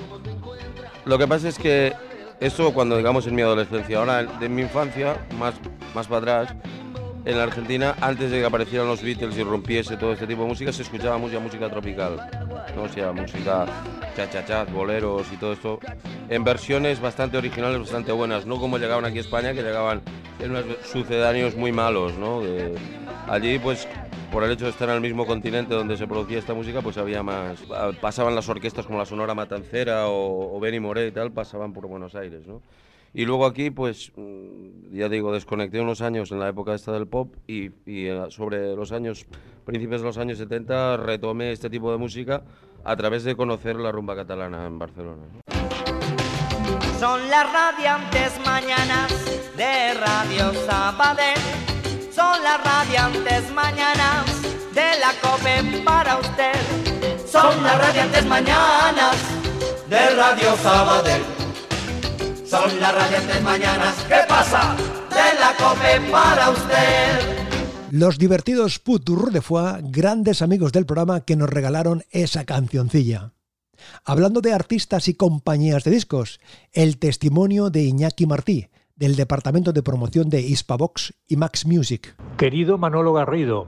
Lo 1.04 1.18
que 1.18 1.28
pasa 1.28 1.50
es 1.50 1.60
que 1.60 1.92
eso 2.40 2.74
cuando 2.74 2.96
digamos 2.96 3.28
en 3.28 3.36
mi 3.36 3.42
adolescencia, 3.42 3.98
ahora 3.98 4.24
de 4.24 4.48
mi 4.48 4.62
infancia, 4.62 5.28
más, 5.38 5.56
más 5.94 6.08
para 6.08 6.44
atrás, 6.44 6.56
en 7.24 7.38
la 7.38 7.44
Argentina, 7.44 7.96
antes 8.02 8.32
de 8.32 8.40
que 8.40 8.46
aparecieran 8.46 8.88
los 8.88 9.02
Beatles 9.02 9.38
y 9.38 9.44
rompiese 9.44 9.98
todo 9.98 10.14
este 10.14 10.28
tipo 10.28 10.42
de 10.44 10.48
música, 10.48 10.74
se 10.74 10.82
escuchaba 10.82 11.18
mucha 11.18 11.40
música 11.40 11.70
tropical, 11.70 12.18
¿no? 12.76 12.84
o 12.84 12.90
sea, 12.90 13.12
música 13.12 13.66
cha 14.16 14.64
boleros 14.66 15.32
y 15.32 15.38
todo 15.38 15.54
esto, 15.54 15.80
en 16.30 16.44
versiones 16.44 17.00
bastante 17.00 17.38
originales, 17.38 17.80
bastante 17.80 18.12
buenas, 18.12 18.46
no 18.46 18.60
como 18.60 18.78
llegaban 18.78 19.06
aquí 19.06 19.20
a 19.20 19.22
España, 19.22 19.54
que 19.54 19.62
llegaban 19.62 20.02
en 20.40 20.52
unos 20.52 20.66
sucedáneos 20.84 21.56
muy 21.56 21.72
malos, 21.72 22.18
¿no? 22.18 22.42
De, 22.42 22.76
allí, 23.28 23.60
pues, 23.60 23.88
por 24.32 24.44
el 24.44 24.52
hecho 24.52 24.66
de 24.66 24.72
estar 24.72 24.90
en 24.90 24.96
el 24.96 25.02
mismo 25.02 25.26
continente 25.26 25.74
donde 25.74 25.98
se 25.98 26.08
producía 26.08 26.40
esta 26.40 26.54
música, 26.54 26.82
pues 26.82 26.98
había 26.98 27.22
más. 27.22 27.60
Pasaban 28.00 28.34
las 28.34 28.48
orquestas 28.50 28.86
como 28.86 28.98
la 28.98 29.06
Sonora 29.06 29.36
Matancera 29.36 30.08
o, 30.08 30.56
o 30.56 30.60
Benny 30.60 30.80
Moré 30.80 31.08
y 31.08 31.12
tal, 31.12 31.32
pasaban 31.32 31.74
por 31.74 31.88
Buenos 31.88 32.16
Aires, 32.16 32.48
¿no? 32.48 32.62
Y 33.14 33.26
luego 33.26 33.46
aquí, 33.46 33.72
pues, 33.72 34.12
mm, 34.16 34.96
ya 34.96 35.10
digo, 35.10 35.34
desconecté 35.34 35.82
unos 35.82 36.02
años 36.02 36.32
en 36.32 36.40
la 36.40 36.50
época 36.50 36.74
esta 36.74 36.92
del 36.92 37.08
pop 37.08 37.34
y, 37.48 37.72
eh, 37.86 38.26
sobre 38.30 38.76
los 38.76 38.92
años, 38.92 39.26
principios 39.66 40.02
de 40.02 40.08
los 40.08 40.18
años 40.18 40.38
70, 40.38 40.98
retomé 40.98 41.52
este 41.52 41.70
tipo 41.70 41.92
de 41.92 41.98
música 41.98 42.44
a 42.84 42.96
través 42.96 43.24
de 43.24 43.36
conocer 43.36 43.76
la 43.76 43.92
rumba 43.92 44.16
catalana 44.16 44.66
en 44.66 44.80
Barcelona. 44.80 45.24
Son 47.00 47.30
las 47.30 47.52
radiantes 47.52 48.40
mañanas 48.46 49.12
de 49.58 49.94
Radio 49.96 50.54
Sabadell 50.66 51.72
son 52.14 52.44
las 52.44 52.62
radiantes 52.64 53.50
mañanas 53.52 54.26
de 54.74 55.00
la 55.00 55.14
COPE 55.22 55.82
para 55.84 56.18
usted. 56.18 56.54
Son 57.26 57.64
las 57.64 57.78
radiantes 57.78 58.26
mañanas 58.26 59.16
de 59.88 60.10
Radio 60.10 60.56
Sabadell. 60.58 61.41
Son 62.52 62.82
las 62.82 62.94
radiantes 62.94 63.42
mañanas, 63.44 64.06
¿qué 64.10 64.28
pasa? 64.28 64.76
De 65.10 65.40
la 65.40 65.56
COPE 65.58 66.12
para 66.12 66.50
usted. 66.50 67.48
Los 67.92 68.18
divertidos 68.18 68.78
Putur 68.78 69.32
de 69.32 69.40
Foix, 69.40 69.80
grandes 69.84 70.42
amigos 70.42 70.74
del 70.74 70.86
programa 70.86 71.22
que 71.22 71.38
nos 71.38 71.50
regalaron 71.50 72.04
esa 72.12 72.44
cancioncilla. 72.44 73.32
Hablando 74.04 74.42
de 74.42 74.52
artistas 74.52 75.08
y 75.08 75.14
compañías 75.14 75.86
de 75.86 75.92
discos, 75.92 76.42
el 76.74 76.98
testimonio 76.98 77.70
de 77.70 77.84
Iñaki 77.84 78.26
Martí, 78.26 78.68
del 78.98 79.16
Departamento 79.16 79.72
de 79.72 79.84
Promoción 79.84 80.30
de 80.30 80.42
Hispavox 80.42 81.14
y 81.30 81.38
Max 81.38 81.66
Music. 81.66 82.18
Querido 82.36 82.78
Manolo 82.78 83.14
Garrido, 83.14 83.68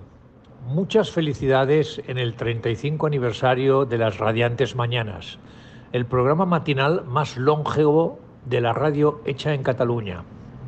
muchas 0.68 1.10
felicidades 1.10 2.02
en 2.06 2.18
el 2.18 2.36
35 2.36 3.08
aniversario 3.08 3.86
de 3.86 3.98
las 3.98 4.18
Radiantes 4.18 4.76
Mañanas, 4.76 5.40
el 5.94 6.06
programa 6.06 6.46
matinal 6.46 7.06
más 7.06 7.38
longevo 7.38 8.20
de 8.46 8.62
la 8.62 8.74
radio 8.74 9.22
hecha 9.26 9.54
en 9.54 9.64
Cataluña. 9.64 10.24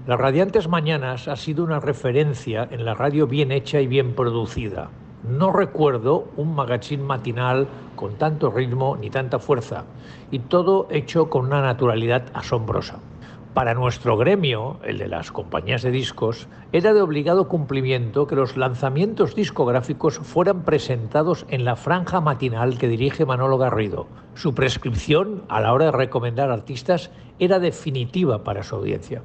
Las 0.07 0.19
Radiantes 0.19 0.67
Mañanas 0.67 1.27
ha 1.27 1.35
sido 1.35 1.63
una 1.63 1.79
referencia 1.79 2.67
en 2.69 2.85
la 2.85 2.93
radio 2.93 3.27
bien 3.27 3.51
hecha 3.51 3.81
y 3.81 3.87
bien 3.87 4.13
producida. 4.13 4.89
No 5.23 5.51
recuerdo 5.51 6.27
un 6.37 6.53
magazine 6.53 7.03
matinal 7.03 7.67
con 7.95 8.15
tanto 8.15 8.51
ritmo 8.51 8.95
ni 8.97 9.09
tanta 9.09 9.39
fuerza, 9.39 9.85
y 10.29 10.39
todo 10.39 10.87
hecho 10.91 11.29
con 11.29 11.45
una 11.45 11.61
naturalidad 11.61 12.25
asombrosa. 12.33 12.99
Para 13.55 13.73
nuestro 13.73 14.17
gremio, 14.17 14.81
el 14.83 14.97
de 14.97 15.07
las 15.07 15.31
compañías 15.31 15.81
de 15.81 15.89
discos, 15.89 16.49
era 16.73 16.93
de 16.93 17.01
obligado 17.01 17.47
cumplimiento 17.47 18.27
que 18.27 18.35
los 18.35 18.57
lanzamientos 18.57 19.33
discográficos 19.33 20.17
fueran 20.17 20.63
presentados 20.63 21.45
en 21.47 21.63
la 21.63 21.77
franja 21.77 22.19
matinal 22.19 22.77
que 22.77 22.89
dirige 22.89 23.25
Manolo 23.25 23.57
Garrido. 23.57 24.07
Su 24.33 24.53
prescripción 24.53 25.43
a 25.47 25.61
la 25.61 25.71
hora 25.71 25.85
de 25.85 25.91
recomendar 25.93 26.51
artistas 26.51 27.11
era 27.39 27.59
definitiva 27.59 28.43
para 28.43 28.61
su 28.61 28.75
audiencia. 28.75 29.21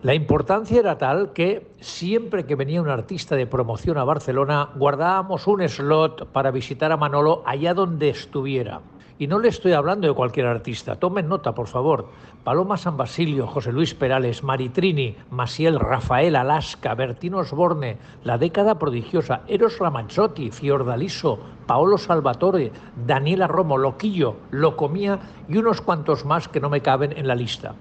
La 0.00 0.14
importancia 0.14 0.78
era 0.78 0.96
tal 0.96 1.32
que 1.32 1.66
siempre 1.80 2.46
que 2.46 2.54
venía 2.54 2.80
un 2.80 2.88
artista 2.88 3.34
de 3.34 3.48
promoción 3.48 3.98
a 3.98 4.04
Barcelona, 4.04 4.68
guardábamos 4.76 5.48
un 5.48 5.68
slot 5.68 6.26
para 6.26 6.52
visitar 6.52 6.92
a 6.92 6.96
Manolo 6.96 7.42
allá 7.44 7.74
donde 7.74 8.10
estuviera. 8.10 8.80
Y 9.18 9.26
no 9.26 9.38
le 9.38 9.48
estoy 9.48 9.72
hablando 9.72 10.06
de 10.06 10.14
cualquier 10.14 10.46
artista, 10.46 10.96
tomen 10.96 11.28
nota, 11.28 11.54
por 11.54 11.68
favor. 11.68 12.08
Paloma 12.44 12.76
San 12.76 12.98
Basilio, 12.98 13.46
José 13.46 13.72
Luis 13.72 13.94
Perales, 13.94 14.42
Maritrini, 14.42 15.16
Masiel, 15.30 15.80
Rafael 15.80 16.36
Alaska, 16.36 16.94
Bertino 16.94 17.38
Osborne, 17.38 17.96
La 18.24 18.36
década 18.36 18.78
prodigiosa, 18.78 19.40
Eros 19.48 19.78
Ramazzotti, 19.78 20.50
Fiordaliso, 20.50 21.38
Paolo 21.66 21.96
Salvatore, 21.96 22.72
Daniela 23.06 23.46
Romo, 23.46 23.78
Loquillo, 23.78 24.36
Locomía 24.50 25.18
y 25.48 25.56
unos 25.56 25.80
cuantos 25.80 26.26
más 26.26 26.48
que 26.48 26.60
no 26.60 26.68
me 26.68 26.82
caben 26.82 27.16
en 27.16 27.26
la 27.26 27.34
lista. 27.34 27.74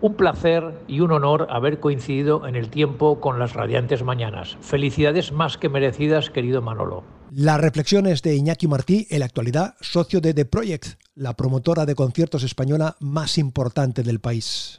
Un 0.00 0.14
placer 0.14 0.82
y 0.86 1.00
un 1.00 1.10
honor 1.10 1.48
haber 1.50 1.80
coincidido 1.80 2.46
en 2.46 2.54
el 2.54 2.70
tiempo 2.70 3.18
con 3.18 3.38
las 3.38 3.54
radiantes 3.54 4.04
mañanas. 4.04 4.56
Felicidades 4.60 5.32
más 5.32 5.58
que 5.58 5.68
merecidas, 5.68 6.30
querido 6.30 6.62
Manolo. 6.62 7.15
Las 7.32 7.60
reflexiones 7.60 8.22
de 8.22 8.36
Iñaki 8.36 8.68
Martí, 8.68 9.06
en 9.10 9.20
la 9.20 9.26
actualidad 9.26 9.74
socio 9.80 10.20
de 10.20 10.32
The 10.32 10.44
Project, 10.44 11.00
la 11.16 11.34
promotora 11.34 11.84
de 11.84 11.94
conciertos 11.94 12.44
española 12.44 12.96
más 13.00 13.36
importante 13.36 14.02
del 14.02 14.20
país. 14.20 14.78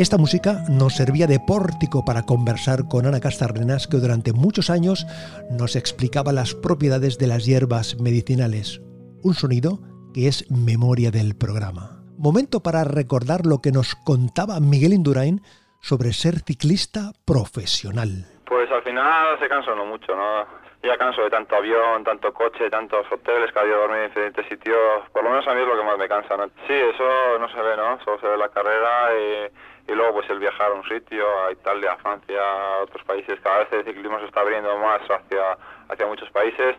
Esta 0.00 0.16
música 0.16 0.64
nos 0.70 0.94
servía 0.94 1.26
de 1.26 1.38
pórtico 1.46 2.06
para 2.06 2.22
conversar 2.22 2.88
con 2.88 3.04
Ana 3.04 3.20
Castarrenas, 3.20 3.86
que 3.86 3.98
durante 3.98 4.32
muchos 4.32 4.70
años 4.70 5.04
nos 5.50 5.76
explicaba 5.76 6.32
las 6.32 6.54
propiedades 6.54 7.18
de 7.18 7.26
las 7.26 7.44
hierbas 7.44 8.00
medicinales. 8.00 8.80
Un 9.22 9.34
sonido 9.34 9.80
que 10.14 10.26
es 10.26 10.50
memoria 10.50 11.10
del 11.10 11.36
programa. 11.36 12.00
Momento 12.16 12.62
para 12.62 12.82
recordar 12.84 13.44
lo 13.44 13.60
que 13.60 13.72
nos 13.72 13.94
contaba 13.94 14.58
Miguel 14.58 14.94
Indurain 14.94 15.42
sobre 15.82 16.14
ser 16.14 16.40
ciclista 16.48 17.12
profesional. 17.26 18.24
Pues 18.46 18.72
al 18.72 18.82
final 18.82 19.38
se 19.38 19.48
cansa 19.50 19.74
uno 19.74 19.84
mucho, 19.84 20.16
¿no? 20.16 20.46
Ya 20.82 20.96
canso 20.96 21.20
de 21.20 21.28
tanto 21.28 21.56
avión, 21.56 22.04
tanto 22.04 22.32
coche, 22.32 22.70
tantos 22.70 23.04
hoteles 23.12 23.52
que 23.52 23.58
había 23.58 23.76
dormido 23.76 24.04
en 24.04 24.08
diferentes 24.08 24.48
sitios. 24.48 25.04
Por 25.12 25.24
lo 25.24 25.28
menos 25.28 25.46
a 25.46 25.52
mí 25.52 25.60
es 25.60 25.68
lo 25.68 25.76
que 25.76 25.84
más 25.84 25.98
me 25.98 26.08
cansa, 26.08 26.38
¿no? 26.38 26.46
Sí, 26.66 26.72
eso 26.72 27.38
no 27.38 27.52
se 27.52 27.60
ve, 27.60 27.76
¿no? 27.76 28.02
Solo 28.02 28.18
se 28.18 28.28
ve 28.28 28.38
la 28.38 28.48
carrera 28.48 29.12
y 29.12 29.52
y 29.90 29.94
luego 29.94 30.14
pues 30.14 30.30
el 30.30 30.38
viajar 30.38 30.70
a 30.70 30.74
un 30.74 30.84
sitio, 30.84 31.24
a 31.46 31.52
Italia, 31.52 31.92
a 31.92 31.96
Francia, 31.96 32.38
a 32.38 32.82
otros 32.84 33.02
países, 33.04 33.40
cada 33.40 33.58
vez 33.60 33.68
el 33.72 33.84
ciclismo 33.84 34.20
se 34.20 34.26
está 34.26 34.40
abriendo 34.40 34.76
más 34.78 35.00
hacia, 35.02 35.58
hacia 35.88 36.06
muchos 36.06 36.30
países 36.30 36.76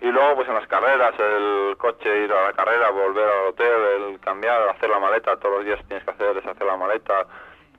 y 0.00 0.06
luego 0.06 0.36
pues 0.36 0.48
en 0.48 0.54
las 0.54 0.66
carreras, 0.66 1.14
el 1.18 1.76
coche, 1.76 2.24
ir 2.24 2.32
a 2.32 2.46
la 2.46 2.52
carrera, 2.52 2.90
volver 2.90 3.28
al 3.28 3.48
hotel, 3.48 4.12
el 4.12 4.20
cambiar, 4.20 4.68
hacer 4.68 4.88
la 4.88 4.98
maleta, 4.98 5.36
todos 5.36 5.56
los 5.56 5.64
días 5.66 5.80
tienes 5.86 6.04
que 6.04 6.10
hacer, 6.10 6.36
es 6.36 6.46
hacer 6.46 6.66
la 6.66 6.76
maleta, 6.76 7.26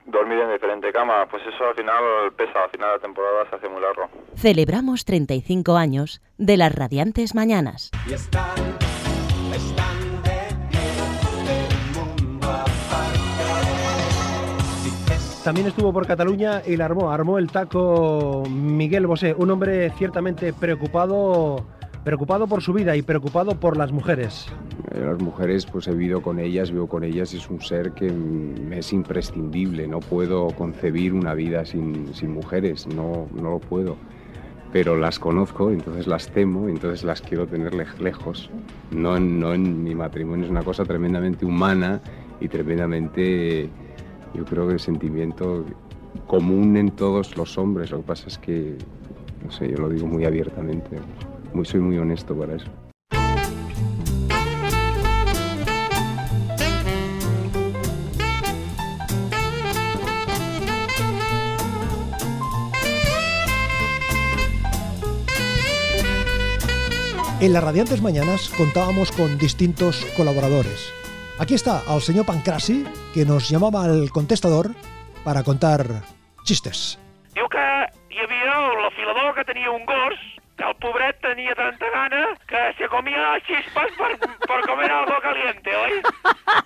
dormir 0.05 0.39
en 0.39 0.51
diferente 0.51 0.91
cama, 0.91 1.25
pues 1.29 1.43
eso 1.45 1.67
al 1.67 1.75
final 1.75 2.31
pesa, 2.35 2.63
al 2.63 2.69
final 2.69 2.89
de 2.89 2.95
la 2.95 3.01
temporada 3.01 3.49
se 3.49 3.55
hace 3.55 3.69
muy 3.69 3.81
largo. 3.81 4.09
Celebramos 4.35 5.05
35 5.05 5.75
años 5.75 6.21
de 6.37 6.57
las 6.57 6.73
radiantes 6.73 7.35
mañanas. 7.35 7.91
Y 8.07 8.13
también 15.47 15.67
estuvo 15.67 15.93
por 15.93 16.05
Cataluña 16.05 16.61
y 16.67 16.75
la 16.75 16.83
armó, 16.83 17.09
armó 17.09 17.37
el 17.37 17.47
taco 17.49 18.43
Miguel 18.51 19.07
Bosé, 19.07 19.33
un 19.33 19.49
hombre 19.49 19.89
ciertamente 19.91 20.51
preocupado, 20.51 21.63
preocupado 22.03 22.47
por 22.47 22.61
su 22.61 22.73
vida 22.73 22.97
y 22.97 23.01
preocupado 23.01 23.57
por 23.57 23.77
las 23.77 23.93
mujeres. 23.93 24.45
Eh, 24.91 24.99
Las 25.05 25.21
mujeres, 25.21 25.65
pues 25.65 25.87
he 25.87 25.91
vivido 25.91 26.21
con 26.21 26.39
ellas, 26.39 26.69
vivo 26.71 26.87
con 26.87 27.05
ellas, 27.05 27.33
es 27.33 27.49
un 27.49 27.61
ser 27.61 27.93
que 27.93 28.11
me 28.11 28.79
es 28.79 28.91
imprescindible, 28.91 29.87
no 29.87 30.01
puedo 30.01 30.47
concebir 30.47 31.13
una 31.13 31.33
vida 31.33 31.63
sin, 31.65 32.13
sin 32.13 32.31
mujeres, 32.33 32.85
no, 32.85 33.27
no 33.33 33.51
lo 33.51 33.59
puedo. 33.59 33.95
Pero 34.73 34.97
las 34.97 35.17
conozco, 35.17 35.71
entonces 35.71 36.07
las 36.07 36.27
temo, 36.29 36.67
entonces 36.67 37.05
las 37.05 37.21
quiero 37.21 37.47
tener 37.47 37.73
lej- 37.73 37.97
lejos. 37.99 38.49
No 38.91 39.17
no 39.17 39.53
en 39.53 39.81
mi 39.81 39.95
matrimonio, 39.95 40.43
es 40.43 40.51
una 40.51 40.63
cosa 40.63 40.83
tremendamente 40.83 41.45
humana 41.45 42.01
y 42.41 42.49
tremendamente, 42.49 43.69
yo 44.33 44.45
creo 44.45 44.67
que 44.67 44.73
el 44.73 44.79
sentimiento 44.79 45.65
común 46.27 46.77
en 46.77 46.91
todos 46.91 47.37
los 47.37 47.57
hombres. 47.57 47.91
Lo 47.91 47.97
que 47.97 48.03
pasa 48.03 48.27
es 48.27 48.37
que, 48.37 48.77
no 49.43 49.51
sé, 49.51 49.69
yo 49.69 49.77
lo 49.77 49.89
digo 49.89 50.07
muy 50.07 50.25
abiertamente, 50.25 50.97
muy, 51.53 51.65
soy 51.65 51.79
muy 51.79 51.97
honesto 51.97 52.35
para 52.35 52.55
eso. 52.55 52.67
En 67.39 67.53
las 67.53 67.63
radiantes 67.63 68.01
mañanas 68.01 68.49
contábamos 68.49 69.11
con 69.11 69.37
distintos 69.37 70.03
colaboradores. 70.17 70.91
Aquí 71.39 71.53
está 71.53 71.83
el 71.93 72.01
señor 72.01 72.25
Pancrasi, 72.25 72.83
que 73.13 73.23
nos 73.23 73.47
llamaba 73.47 73.83
al 73.83 74.09
contestador 74.09 74.71
para 75.23 75.43
contar 75.43 75.85
chistes. 76.43 76.97
Diu 77.37 77.45
que 77.53 77.61
hi 78.09 78.17
havia 78.23 78.55
l'afilador 78.81 79.35
que 79.37 79.45
tenia 79.45 79.69
un 79.69 79.85
gos, 79.85 80.17
que 80.57 80.65
el 80.65 80.73
pobret 80.81 81.21
tenia 81.21 81.53
tanta 81.53 81.85
gana 81.93 82.33
que 82.49 82.61
se 82.79 82.89
comia 82.89 83.37
chispas 83.45 83.93
per, 83.99 84.17
per 84.49 84.65
comer 84.65 84.89
algo 84.89 85.13
caliente, 85.21 85.69
oi? 85.77 86.01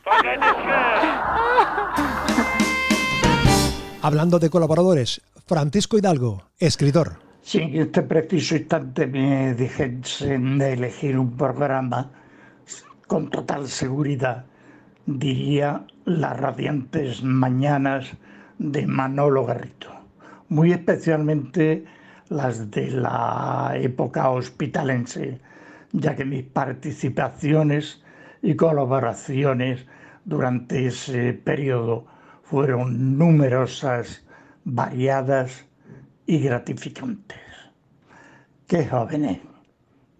Perquè 0.07 0.37
és 0.37 0.55
que... 0.63 0.79
Hablando 4.07 4.39
de 4.39 4.49
colaboradores, 4.49 5.19
Francisco 5.47 5.97
Hidalgo, 5.97 6.47
escritor. 6.57 7.19
Si 7.41 7.59
en 7.59 7.75
este 7.75 8.03
preciso 8.03 8.55
instante 8.55 9.05
me 9.05 9.53
dijesen 9.53 10.57
de 10.59 10.73
elegir 10.73 11.19
un 11.19 11.35
programa 11.35 12.09
con 13.05 13.29
total 13.29 13.67
seguridad, 13.67 14.45
diría 15.19 15.85
Las 16.05 16.39
radiantes 16.39 17.23
mañanas 17.23 18.13
de 18.57 18.85
Manolo 18.87 19.45
Garrito, 19.45 19.89
muy 20.49 20.71
especialmente 20.71 21.85
las 22.29 22.71
de 22.71 22.91
la 22.91 23.73
época 23.75 24.29
hospitalense, 24.29 25.39
ya 25.91 26.15
que 26.15 26.25
mis 26.25 26.43
participaciones 26.43 28.03
y 28.41 28.55
colaboraciones 28.55 29.85
durante 30.25 30.87
ese 30.87 31.33
periodo 31.33 32.05
fueron 32.43 33.17
numerosas, 33.17 34.25
variadas 34.63 35.65
y 36.25 36.39
gratificantes. 36.39 37.39
Qué 38.67 38.87
jóvenes 38.87 39.39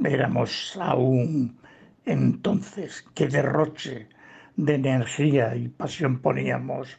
éramos 0.03 0.77
aún 0.81 1.57
entonces, 2.05 3.05
qué 3.13 3.27
derroche 3.27 4.07
de 4.55 4.75
energía 4.75 5.55
y 5.55 5.67
pasión 5.67 6.19
poníamos 6.19 6.97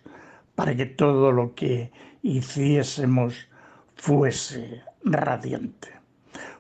para 0.55 0.75
que 0.77 0.87
todo 0.87 1.33
lo 1.33 1.55
que 1.55 1.91
hiciésemos 2.23 3.49
fuese 3.95 4.83
radiante. 5.05 5.89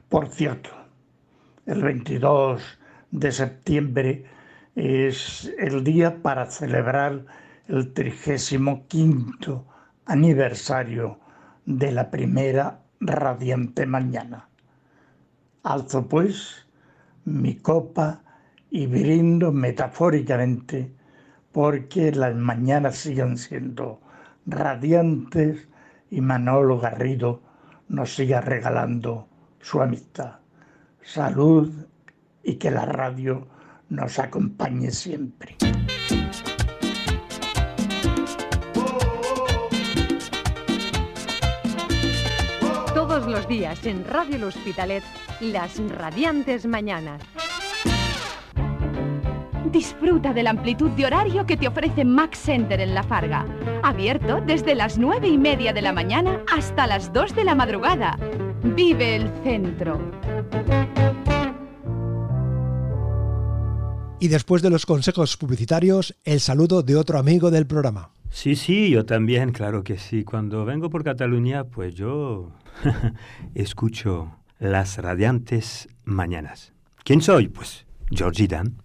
Por 0.09 0.29
cierto, 0.29 0.71
el 1.67 1.83
22 1.83 2.63
de 3.11 3.33
septiembre 3.33 4.25
es 4.75 5.53
el 5.59 5.85
día 5.85 6.23
para 6.23 6.47
celebrar 6.47 7.25
el 7.69 7.93
35 7.93 9.67
aniversario 10.07 11.19
de 11.65 11.93
la 11.93 12.11
primera 12.11 12.81
radiante 13.01 13.87
mañana. 13.87 14.49
Alzo 15.63 16.09
pues 16.09 16.67
mi 17.25 17.55
copa 17.57 18.22
y 18.75 18.87
brindo 18.87 19.53
metafóricamente 19.53 20.95
porque 21.53 22.11
las 22.11 22.35
mañanas 22.35 22.97
sigan 22.97 23.37
siendo 23.37 24.01
radiantes 24.47 25.69
y 26.11 26.23
Manolo 26.23 26.81
Garrido 26.81 27.43
nos 27.89 28.15
siga 28.15 28.41
regalando 28.41 29.29
su 29.61 29.83
amistad. 29.83 30.37
Salud 31.03 31.71
y 32.43 32.55
que 32.55 32.71
la 32.71 32.87
radio 32.87 33.47
nos 33.91 34.19
acompañe 34.19 34.91
siempre. 34.91 35.55
Todos 42.95 43.27
los 43.27 43.47
días 43.47 43.85
en 43.85 44.03
Radio 44.07 44.37
El 44.37 44.45
Hospitalet, 44.45 45.05
las 45.41 45.79
radiantes 45.91 46.65
mañanas. 46.65 47.21
Disfruta 49.73 50.35
de 50.35 50.43
la 50.43 50.51
amplitud 50.51 50.91
de 50.91 51.07
horario 51.07 51.47
que 51.47 51.57
te 51.57 51.67
ofrece 51.67 52.05
Max 52.05 52.39
Center 52.41 52.79
en 52.79 52.95
La 52.95 53.03
Farga. 53.03 53.47
Abierto 53.83 54.43
desde 54.47 54.75
las 54.75 54.99
nueve 54.99 55.29
y 55.29 55.39
media 55.39 55.73
de 55.73 55.81
la 55.81 55.95
mañana 55.95 56.43
hasta 56.55 56.87
las 56.87 57.11
2 57.15 57.35
de 57.35 57.45
la 57.45 57.55
madrugada. 57.55 58.19
Vive 58.63 59.17
el 59.17 59.31
centro. 59.43 59.99
Y 64.21 64.29
después 64.29 64.61
de 64.61 64.69
los 64.69 64.85
consejos 64.85 65.39
publicitarios, 65.39 66.15
el 66.23 66.41
saludo 66.41 66.83
de 66.83 66.97
otro 66.97 67.19
amigo 67.19 67.51
del 67.51 67.67
programa. 67.67 68.11
Sí, 68.29 68.57
sí, 68.57 68.91
yo 68.91 69.07
también, 69.07 69.53
claro 69.53 69.83
que 69.83 69.97
sí. 69.97 70.23
Cuando 70.23 70.67
vengo 70.67 70.91
por 70.91 71.03
Cataluña, 71.03 71.65
pues 71.65 71.95
yo 71.95 72.53
escucho 73.55 74.37
las 74.59 74.99
radiantes 74.99 75.89
mañanas. 76.05 76.75
¿Quién 77.05 77.23
soy? 77.23 77.49
Pues 77.49 77.87
Georgie 78.11 78.47
Dan. 78.47 78.77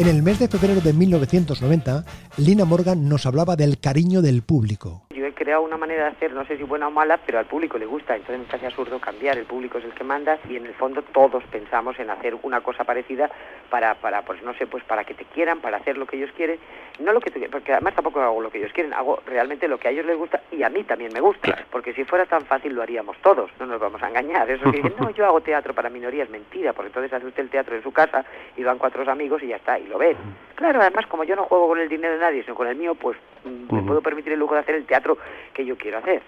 En 0.00 0.08
el 0.08 0.22
mes 0.22 0.38
de 0.38 0.48
febrero 0.48 0.80
de 0.80 0.94
1990, 0.94 2.06
Lina 2.38 2.64
Morgan 2.64 3.06
nos 3.06 3.26
hablaba 3.26 3.54
del 3.54 3.78
cariño 3.78 4.22
del 4.22 4.40
público. 4.40 5.02
Yo 5.14 5.26
he 5.26 5.34
creado 5.34 5.60
una 5.60 5.76
manera 5.76 6.04
de 6.04 6.10
hacer, 6.12 6.32
no 6.32 6.46
sé 6.46 6.56
si 6.56 6.62
buena 6.62 6.88
o 6.88 6.90
mala, 6.90 7.18
pero 7.26 7.38
al 7.38 7.44
público 7.44 7.76
le 7.76 7.84
gusta, 7.84 8.16
entonces 8.16 8.38
me 8.38 8.46
parece 8.46 8.68
absurdo 8.68 8.98
cambiar, 8.98 9.36
el 9.36 9.44
público 9.44 9.76
es 9.76 9.84
el 9.84 9.92
que 9.92 10.02
manda 10.02 10.38
y 10.48 10.56
en 10.56 10.64
el 10.64 10.72
fondo 10.72 11.02
todos 11.02 11.44
pensamos 11.52 11.98
en 11.98 12.08
hacer 12.08 12.34
una 12.42 12.62
cosa 12.62 12.84
parecida 12.84 13.30
para, 13.68 13.94
para 13.96 14.22
pues 14.22 14.42
no 14.42 14.54
sé, 14.54 14.66
pues 14.66 14.82
para 14.84 15.04
que 15.04 15.12
te 15.12 15.26
quieran, 15.26 15.60
para 15.60 15.76
hacer 15.76 15.98
lo 15.98 16.06
que 16.06 16.16
ellos 16.16 16.30
quieren, 16.34 16.58
no 16.98 17.12
lo 17.12 17.20
que 17.20 17.30
te, 17.30 17.50
porque 17.50 17.72
además 17.72 17.94
tampoco 17.94 18.22
hago 18.22 18.40
lo 18.40 18.50
que 18.50 18.56
ellos 18.56 18.72
quieren, 18.72 18.94
hago 18.94 19.20
realmente 19.26 19.68
lo 19.68 19.78
que 19.78 19.88
a 19.88 19.90
ellos 19.90 20.06
les 20.06 20.16
gusta 20.16 20.40
y 20.50 20.62
a 20.62 20.70
mí 20.70 20.82
también 20.84 21.12
me 21.12 21.20
gusta, 21.20 21.66
porque 21.70 21.92
si 21.92 22.04
fuera 22.04 22.24
tan 22.24 22.46
fácil 22.46 22.72
lo 22.72 22.82
haríamos 22.82 23.18
todos, 23.18 23.50
no 23.60 23.66
nos 23.66 23.78
vamos 23.78 24.02
a 24.02 24.08
engañar, 24.08 24.50
eso 24.50 24.70
que 24.70 24.76
dicen, 24.82 24.94
no, 24.98 25.10
yo 25.10 25.26
hago 25.26 25.42
teatro 25.42 25.74
para 25.74 25.90
minorías, 25.90 26.30
mentira, 26.30 26.72
porque 26.72 26.88
entonces 26.88 27.12
hace 27.12 27.26
usted 27.26 27.42
el 27.42 27.50
teatro 27.50 27.76
en 27.76 27.82
su 27.82 27.92
casa 27.92 28.24
y 28.56 28.62
van 28.62 28.78
cuatro 28.78 29.04
amigos 29.10 29.42
y 29.42 29.48
ya 29.48 29.56
está, 29.56 29.78
y 29.78 29.89
lo 29.90 29.98
ven. 29.98 30.16
Claro, 30.54 30.80
además 30.80 31.06
como 31.06 31.24
yo 31.24 31.36
no 31.36 31.44
juego 31.44 31.68
con 31.68 31.78
el 31.80 31.88
dinero 31.88 32.14
de 32.14 32.20
nadie, 32.20 32.42
sino 32.42 32.54
con 32.54 32.66
el 32.68 32.76
mío, 32.76 32.94
pues 32.94 33.16
mm, 33.44 33.72
me 33.74 33.78
Ujú. 33.78 33.86
puedo 33.86 34.00
permitir 34.02 34.32
el 34.32 34.38
lujo 34.38 34.54
de 34.54 34.60
hacer 34.60 34.74
el 34.74 34.86
teatro 34.86 35.18
que 35.52 35.64
yo 35.64 35.76
quiero 35.76 35.98
hacer. 35.98 36.22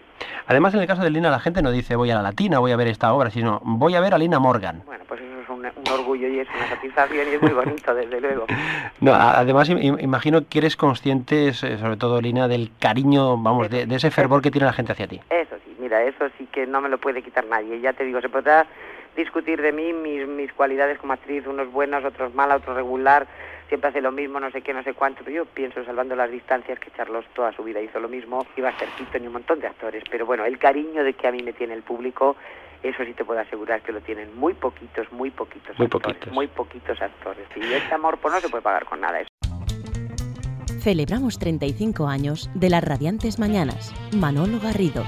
Además, 0.46 0.74
en 0.74 0.80
el 0.80 0.86
caso 0.86 1.02
de 1.02 1.10
Lina, 1.10 1.30
la 1.30 1.40
gente 1.40 1.62
no 1.62 1.70
dice 1.70 1.96
voy 1.96 2.10
a 2.10 2.14
la 2.16 2.22
latina, 2.22 2.58
voy 2.58 2.72
a 2.72 2.76
ver 2.76 2.88
esta 2.88 3.12
obra, 3.12 3.30
sino 3.30 3.60
voy 3.64 3.94
a 3.94 4.00
ver 4.00 4.14
a 4.14 4.18
Lina 4.18 4.38
Morgan. 4.38 4.82
Bueno, 4.86 5.04
pues 5.06 5.20
eso 5.20 5.40
es 5.42 5.48
un, 5.48 5.64
un 5.64 5.90
orgullo 5.92 6.28
y 6.28 6.38
es 6.40 6.48
una 6.54 6.68
satisfacción 6.68 7.28
y 7.28 7.34
es 7.34 7.42
muy 7.42 7.52
bonito, 7.52 7.94
desde 7.94 8.20
luego. 8.20 8.46
No, 9.00 9.14
además, 9.14 9.68
im- 9.70 9.80
im- 9.80 10.02
imagino 10.02 10.46
que 10.48 10.58
eres 10.58 10.76
consciente, 10.76 11.48
eh, 11.48 11.52
sobre 11.52 11.96
todo 11.96 12.20
Lina, 12.20 12.48
del 12.48 12.70
cariño, 12.78 13.36
vamos, 13.36 13.68
de, 13.70 13.86
de 13.86 13.94
ese 13.96 14.10
fervor 14.10 14.40
que 14.42 14.50
tiene 14.50 14.66
la 14.66 14.72
gente 14.72 14.92
hacia 14.92 15.06
ti. 15.06 15.20
Eso 15.30 15.56
sí, 15.64 15.76
mira, 15.78 16.02
eso 16.04 16.24
sí 16.38 16.46
que 16.52 16.66
no 16.66 16.80
me 16.80 16.88
lo 16.88 16.98
puede 16.98 17.22
quitar 17.22 17.44
nadie. 17.46 17.80
Ya 17.80 17.92
te 17.92 18.04
digo, 18.04 18.20
se 18.20 18.28
podrá 18.28 18.66
discutir 19.16 19.60
de 19.60 19.72
mí, 19.72 19.92
mis, 19.92 20.26
mis 20.26 20.52
cualidades 20.52 20.98
como 20.98 21.12
actriz, 21.12 21.46
unos 21.46 21.70
buenos, 21.72 22.04
otros 22.04 22.34
malas, 22.34 22.58
otros 22.62 22.76
regular, 22.76 23.26
siempre 23.68 23.90
hace 23.90 24.00
lo 24.00 24.12
mismo, 24.12 24.38
no 24.40 24.50
sé 24.50 24.62
qué, 24.62 24.72
no 24.74 24.82
sé 24.82 24.94
cuánto, 24.94 25.22
pero 25.24 25.36
yo 25.36 25.44
pienso, 25.46 25.84
salvando 25.84 26.14
las 26.16 26.30
distancias, 26.30 26.78
que 26.78 26.90
Charlos 26.90 27.24
toda 27.34 27.52
su 27.52 27.62
vida 27.64 27.80
hizo 27.80 28.00
lo 28.00 28.08
mismo, 28.08 28.46
iba 28.56 28.68
a 28.68 28.78
ser 28.78 28.88
Keaton 28.98 29.24
y 29.24 29.26
un 29.26 29.32
montón 29.34 29.60
de 29.60 29.66
actores, 29.66 30.02
pero 30.10 30.26
bueno, 30.26 30.44
el 30.44 30.58
cariño 30.58 31.04
de 31.04 31.14
que 31.14 31.26
a 31.28 31.32
mí 31.32 31.42
me 31.42 31.52
tiene 31.52 31.74
el 31.74 31.82
público, 31.82 32.36
eso 32.82 33.04
sí 33.04 33.12
te 33.14 33.24
puedo 33.24 33.38
asegurar 33.40 33.80
que 33.82 33.92
lo 33.92 34.00
tienen 34.00 34.36
muy 34.36 34.54
poquitos, 34.54 35.10
muy 35.12 35.30
poquitos 35.30 35.78
Muy 35.78 35.86
actores, 35.86 36.06
poquitos. 36.16 36.32
muy 36.32 36.46
poquitos 36.48 37.00
actores. 37.00 37.46
Y 37.56 37.72
este 37.72 37.94
amor 37.94 38.18
pues 38.18 38.34
no 38.34 38.40
se 38.40 38.48
puede 38.48 38.62
pagar 38.62 38.84
con 38.86 39.00
nada. 39.00 39.20
Eso. 39.20 39.28
Celebramos 40.80 41.38
35 41.38 42.08
años 42.08 42.50
de 42.54 42.70
las 42.70 42.82
radiantes 42.82 43.38
mañanas. 43.38 43.94
Manolo 44.16 44.58
Garrido. 44.60 45.04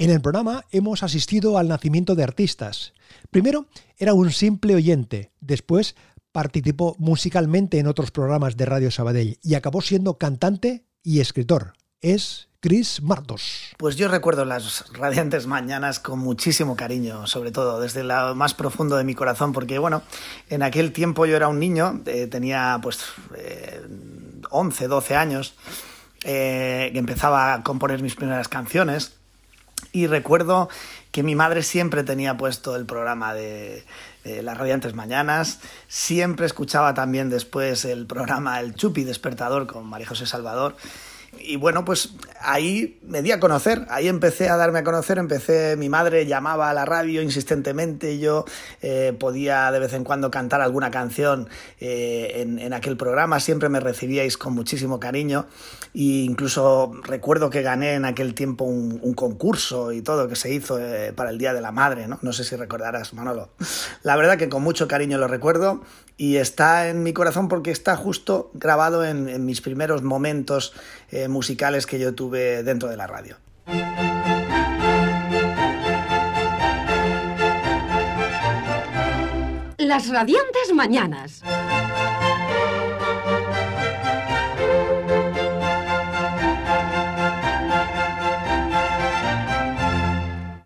En 0.00 0.10
el 0.10 0.20
programa 0.20 0.64
hemos 0.70 1.02
asistido 1.02 1.58
al 1.58 1.66
nacimiento 1.66 2.14
de 2.14 2.22
artistas. 2.22 2.92
Primero 3.32 3.66
era 3.96 4.14
un 4.14 4.30
simple 4.30 4.76
oyente, 4.76 5.32
después 5.40 5.96
participó 6.30 6.94
musicalmente 7.00 7.80
en 7.80 7.88
otros 7.88 8.12
programas 8.12 8.56
de 8.56 8.64
Radio 8.64 8.92
Sabadell 8.92 9.40
y 9.42 9.56
acabó 9.56 9.80
siendo 9.80 10.16
cantante 10.16 10.84
y 11.02 11.18
escritor. 11.18 11.72
Es 12.00 12.48
Chris 12.60 13.02
Martos. 13.02 13.74
Pues 13.76 13.96
yo 13.96 14.06
recuerdo 14.06 14.44
las 14.44 14.84
radiantes 14.92 15.48
mañanas 15.48 15.98
con 15.98 16.20
muchísimo 16.20 16.76
cariño, 16.76 17.26
sobre 17.26 17.50
todo 17.50 17.80
desde 17.80 18.04
lo 18.04 18.36
más 18.36 18.54
profundo 18.54 18.96
de 18.96 19.02
mi 19.02 19.16
corazón, 19.16 19.52
porque 19.52 19.80
bueno, 19.80 20.02
en 20.48 20.62
aquel 20.62 20.92
tiempo 20.92 21.26
yo 21.26 21.34
era 21.34 21.48
un 21.48 21.58
niño, 21.58 22.02
eh, 22.06 22.28
tenía 22.28 22.78
pues 22.80 23.00
eh, 23.36 23.84
11, 24.50 24.86
12 24.86 25.16
años, 25.16 25.54
eh, 26.22 26.90
que 26.92 27.00
empezaba 27.00 27.52
a 27.52 27.62
componer 27.64 28.00
mis 28.00 28.14
primeras 28.14 28.46
canciones 28.46 29.17
y 29.92 30.06
recuerdo 30.06 30.68
que 31.10 31.22
mi 31.22 31.34
madre 31.34 31.62
siempre 31.62 32.04
tenía 32.04 32.36
puesto 32.36 32.76
el 32.76 32.86
programa 32.86 33.34
de, 33.34 33.84
las 34.24 34.58
radiantes 34.58 34.94
mañanas, 34.94 35.60
siempre 35.86 36.44
escuchaba 36.44 36.92
también 36.92 37.30
después 37.30 37.84
el 37.86 38.06
programa 38.06 38.60
El 38.60 38.74
Chupi 38.74 39.04
Despertador 39.04 39.66
con 39.66 39.86
María 39.86 40.06
José 40.06 40.26
Salvador 40.26 40.76
y 41.40 41.56
bueno, 41.56 41.84
pues 41.84 42.14
ahí 42.40 42.98
me 43.02 43.22
di 43.22 43.32
a 43.32 43.40
conocer, 43.40 43.86
ahí 43.90 44.08
empecé 44.08 44.48
a 44.48 44.56
darme 44.56 44.80
a 44.80 44.84
conocer, 44.84 45.18
empecé, 45.18 45.76
mi 45.76 45.88
madre 45.88 46.26
llamaba 46.26 46.70
a 46.70 46.74
la 46.74 46.84
radio 46.84 47.22
insistentemente, 47.22 48.18
yo 48.18 48.44
eh, 48.82 49.14
podía 49.18 49.70
de 49.70 49.78
vez 49.78 49.92
en 49.92 50.04
cuando 50.04 50.30
cantar 50.30 50.60
alguna 50.60 50.90
canción 50.90 51.48
eh, 51.80 52.44
en, 52.60 52.72
aquel 52.72 52.96
programa, 52.96 53.40
siempre 53.40 53.68
me 53.68 53.80
recibíais 53.80 54.36
con 54.36 54.54
muchísimo 54.54 55.00
cariño 55.00 55.46
e 55.94 56.24
incluso 56.24 56.92
recuerdo 57.02 57.50
que 57.50 57.62
gané 57.62 57.94
en 57.94 58.04
aquel 58.04 58.34
tiempo 58.34 58.64
un, 58.64 59.00
un 59.02 59.14
concurso 59.14 59.92
y 59.92 60.02
todo 60.02 60.28
que 60.28 60.36
se 60.36 60.52
hizo 60.52 60.78
eh, 60.78 61.12
para 61.12 61.30
el 61.30 61.38
Día 61.38 61.54
de 61.54 61.60
la 61.60 61.72
Madre, 61.72 62.08
¿no? 62.08 62.18
No 62.22 62.32
sé 62.32 62.44
si 62.44 62.56
recordarás, 62.56 63.14
Manolo. 63.14 63.50
La 64.02 64.16
verdad 64.16 64.36
que 64.36 64.48
con 64.48 64.62
mucho 64.62 64.86
cariño 64.88 65.18
lo 65.18 65.28
recuerdo 65.28 65.82
y 66.18 66.36
está 66.36 66.88
en 66.88 67.04
mi 67.04 67.12
corazón 67.14 67.48
porque 67.48 67.70
está 67.70 67.96
justo 67.96 68.50
grabado 68.52 69.04
en, 69.06 69.46
mis 69.46 69.60
primeros 69.60 70.02
momentos 70.02 70.74
eh, 71.10 71.28
musicales 71.28 71.86
que 71.86 71.98
yo 71.98 72.14
tuve 72.14 72.64
dentro 72.64 72.88
de 72.88 72.96
la 72.96 73.06
radio. 73.06 73.36
Las 79.78 80.08
radiantes 80.08 80.74
mañanas. 80.74 81.42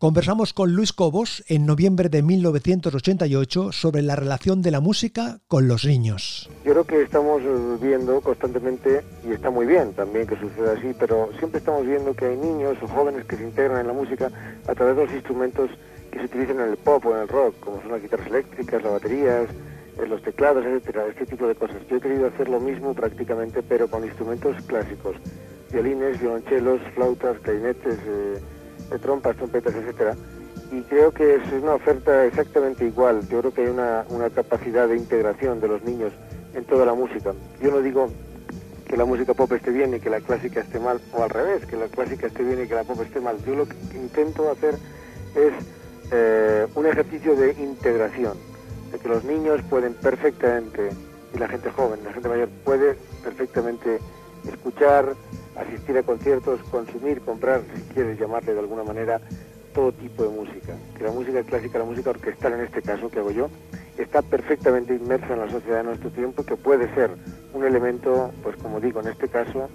Conversamos 0.02 0.52
con 0.52 0.74
Luis 0.74 0.92
Cobos 0.92 1.44
en 1.46 1.64
noviembre 1.64 2.08
de 2.08 2.24
1988 2.24 3.70
sobre 3.70 4.02
la 4.02 4.16
relación 4.16 4.60
de 4.60 4.72
la 4.72 4.80
música 4.80 5.38
con 5.46 5.68
los 5.68 5.84
niños. 5.84 6.50
Yo 6.64 6.72
creo 6.72 6.84
que 6.84 7.02
estamos 7.02 7.40
viendo 7.80 8.20
constantemente, 8.20 9.04
y 9.24 9.30
está 9.30 9.50
muy 9.50 9.64
bien 9.64 9.92
también 9.92 10.26
que 10.26 10.34
suceda 10.34 10.72
así, 10.72 10.92
pero 10.98 11.30
siempre 11.38 11.60
estamos 11.60 11.86
viendo 11.86 12.14
que 12.14 12.24
hay 12.24 12.36
niños 12.36 12.78
o 12.82 12.88
jóvenes 12.88 13.26
que 13.26 13.36
se 13.36 13.44
integran 13.44 13.82
en 13.82 13.86
la 13.86 13.92
música 13.92 14.28
a 14.66 14.74
través 14.74 14.96
de 14.96 15.04
los 15.04 15.14
instrumentos 15.14 15.70
que 16.10 16.18
se 16.18 16.24
utilizan 16.24 16.58
en 16.58 16.70
el 16.70 16.78
pop 16.78 17.06
o 17.06 17.14
en 17.14 17.22
el 17.22 17.28
rock, 17.28 17.60
como 17.60 17.80
son 17.82 17.92
las 17.92 18.02
guitarras 18.02 18.26
eléctricas, 18.26 18.82
las 18.82 18.92
baterías, 18.94 19.46
los 20.04 20.20
teclados, 20.22 20.66
etcétera, 20.66 21.06
este 21.06 21.26
tipo 21.26 21.46
de 21.46 21.54
cosas. 21.54 21.76
Yo 21.88 21.98
he 21.98 22.00
querido 22.00 22.26
hacer 22.26 22.48
lo 22.48 22.58
mismo 22.58 22.92
prácticamente, 22.92 23.62
pero 23.62 23.86
con 23.86 24.02
instrumentos 24.02 24.56
clásicos, 24.66 25.14
violines, 25.70 26.20
violonchelos, 26.20 26.80
flautas, 26.96 27.38
clarinetes, 27.38 28.00
eh, 28.04 28.40
de 28.92 28.98
trompas, 28.98 29.36
trompetas, 29.36 29.74
etcétera. 29.74 30.14
Y 30.70 30.82
creo 30.82 31.12
que 31.12 31.36
es 31.36 31.52
una 31.52 31.74
oferta 31.74 32.24
exactamente 32.24 32.86
igual. 32.86 33.28
Yo 33.28 33.40
creo 33.40 33.52
que 33.52 33.62
hay 33.62 33.68
una, 33.68 34.04
capacidad 34.34 34.88
de 34.88 34.96
integración 34.96 35.60
de 35.60 35.68
los 35.68 35.82
niños 35.82 36.12
en 36.54 36.64
toda 36.64 36.86
la 36.86 36.94
música. 36.94 37.32
Yo 37.60 37.70
no 37.70 37.80
digo 37.80 38.08
que 38.86 38.96
la 38.96 39.04
música 39.04 39.34
pop 39.34 39.52
esté 39.52 39.70
bien 39.70 39.94
y 39.94 40.00
que 40.00 40.10
la 40.10 40.20
clásica 40.20 40.60
esté 40.60 40.78
mal, 40.78 41.00
o 41.12 41.22
al 41.22 41.30
revés, 41.30 41.66
que 41.66 41.76
la 41.76 41.86
clásica 41.86 42.26
esté 42.26 42.42
bien 42.42 42.62
y 42.62 42.68
que 42.68 42.74
la 42.74 42.84
pop 42.84 43.00
esté 43.02 43.20
mal. 43.20 43.36
Yo 43.44 43.54
lo 43.54 43.66
que 43.66 43.76
intento 43.94 44.50
hacer 44.50 44.74
es 45.34 45.52
eh, 46.10 46.66
un 46.74 46.86
ejercicio 46.86 47.34
de 47.36 47.52
integración, 47.52 48.36
de 48.92 48.98
que 48.98 49.08
los 49.08 49.24
niños 49.24 49.60
pueden 49.68 49.94
perfectamente, 49.94 50.90
y 51.34 51.38
la 51.38 51.48
gente 51.48 51.70
joven, 51.70 52.04
la 52.04 52.12
gente 52.12 52.28
mayor, 52.28 52.48
puede 52.64 52.96
perfectamente 53.22 53.98
escuchar, 54.46 55.14
asistir 55.56 55.96
a 55.98 56.02
conciertos, 56.02 56.60
consumir, 56.70 57.20
comprar, 57.20 57.62
si 57.74 57.82
quieres 57.94 58.18
llamarle 58.18 58.54
de 58.54 58.60
alguna 58.60 58.84
manera, 58.84 59.20
todo 59.74 59.92
tipo 59.92 60.22
de 60.22 60.30
música. 60.30 60.74
Que 60.96 61.04
la 61.04 61.10
música 61.10 61.42
clásica, 61.42 61.78
la 61.78 61.84
música 61.84 62.10
orquestal 62.10 62.54
en 62.54 62.60
este 62.60 62.82
caso 62.82 63.08
que 63.10 63.18
hago 63.18 63.30
yo, 63.30 63.48
está 63.98 64.22
perfectamente 64.22 64.94
inmersa 64.94 65.32
en 65.32 65.40
la 65.40 65.50
sociedad 65.50 65.78
de 65.78 65.84
nuestro 65.84 66.10
tiempo, 66.10 66.44
que 66.44 66.56
puede 66.56 66.92
ser 66.94 67.10
un 67.52 67.64
elemento, 67.64 68.32
pues 68.42 68.56
como 68.56 68.80
digo, 68.80 69.00
en 69.00 69.08
este 69.08 69.28
caso, 69.28 69.68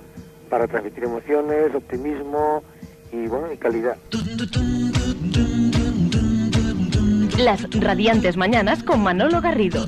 para 0.50 0.68
transmitir 0.68 1.04
emociones, 1.04 1.74
optimismo 1.76 2.63
y 3.12 3.28
bueno, 3.28 3.52
y 3.52 3.58
calidad. 3.58 3.98
Las 7.38 7.70
radiantes 7.80 8.36
mañanas 8.36 8.84
con 8.84 9.02
Manolo 9.04 9.42
Garrido. 9.42 9.86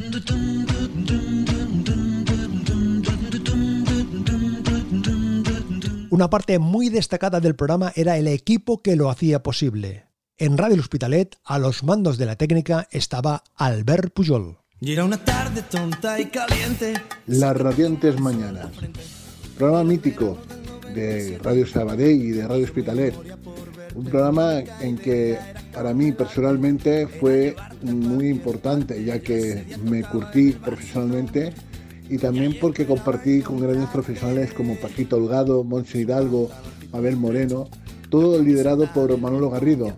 Una 6.20 6.30
parte 6.30 6.60
muy 6.60 6.90
destacada 6.90 7.40
del 7.40 7.56
programa 7.56 7.94
era 7.96 8.18
el 8.18 8.28
equipo 8.28 8.82
que 8.82 8.98
lo 8.98 9.10
hacía 9.10 9.42
posible. 9.42 10.08
En 10.38 10.58
Radio 10.58 10.82
Hospitalet, 10.82 11.38
a 11.46 11.58
los 11.60 11.82
mandos 11.86 12.18
de 12.18 12.26
la 12.26 12.36
técnica, 12.36 12.90
estaba 12.92 13.42
Albert 13.56 14.14
Pujol. 14.14 14.58
Y 14.82 14.92
era 14.92 15.06
una 15.06 15.24
tarde 15.24 15.62
tonta 15.62 16.20
y 16.20 16.26
caliente. 16.26 16.96
Las 17.26 17.56
Radiantes 17.56 18.20
Mañanas. 18.20 18.68
Programa 19.58 19.86
mítico 19.86 20.38
de 20.94 21.40
Radio 21.42 21.66
Sabadell 21.66 22.22
y 22.22 22.32
de 22.32 22.46
Radio 22.46 22.66
Hospitalet. 22.66 23.16
Un 23.96 24.04
programa 24.04 24.60
en 24.82 24.98
que 24.98 25.40
para 25.72 25.94
mí 25.94 26.12
personalmente 26.12 27.08
fue 27.08 27.56
muy 27.82 28.28
importante, 28.28 29.02
ya 29.06 29.20
que 29.20 29.78
me 29.86 30.04
curtí 30.04 30.52
profesionalmente 30.52 31.54
y 32.10 32.18
también 32.18 32.58
porque 32.60 32.86
compartí 32.86 33.42
con 33.42 33.60
grandes 33.60 33.90
profesionales 33.90 34.54
como 34.54 34.76
Paquito 34.76 35.18
Holgado, 35.18 35.64
Monse 35.64 36.00
Hidalgo, 36.00 36.50
Mabel 36.92 37.18
Moreno, 37.18 37.70
todo 38.10 38.42
liderado 38.42 38.92
por 38.94 39.16
Manolo 39.20 39.50
Garrido. 39.50 39.94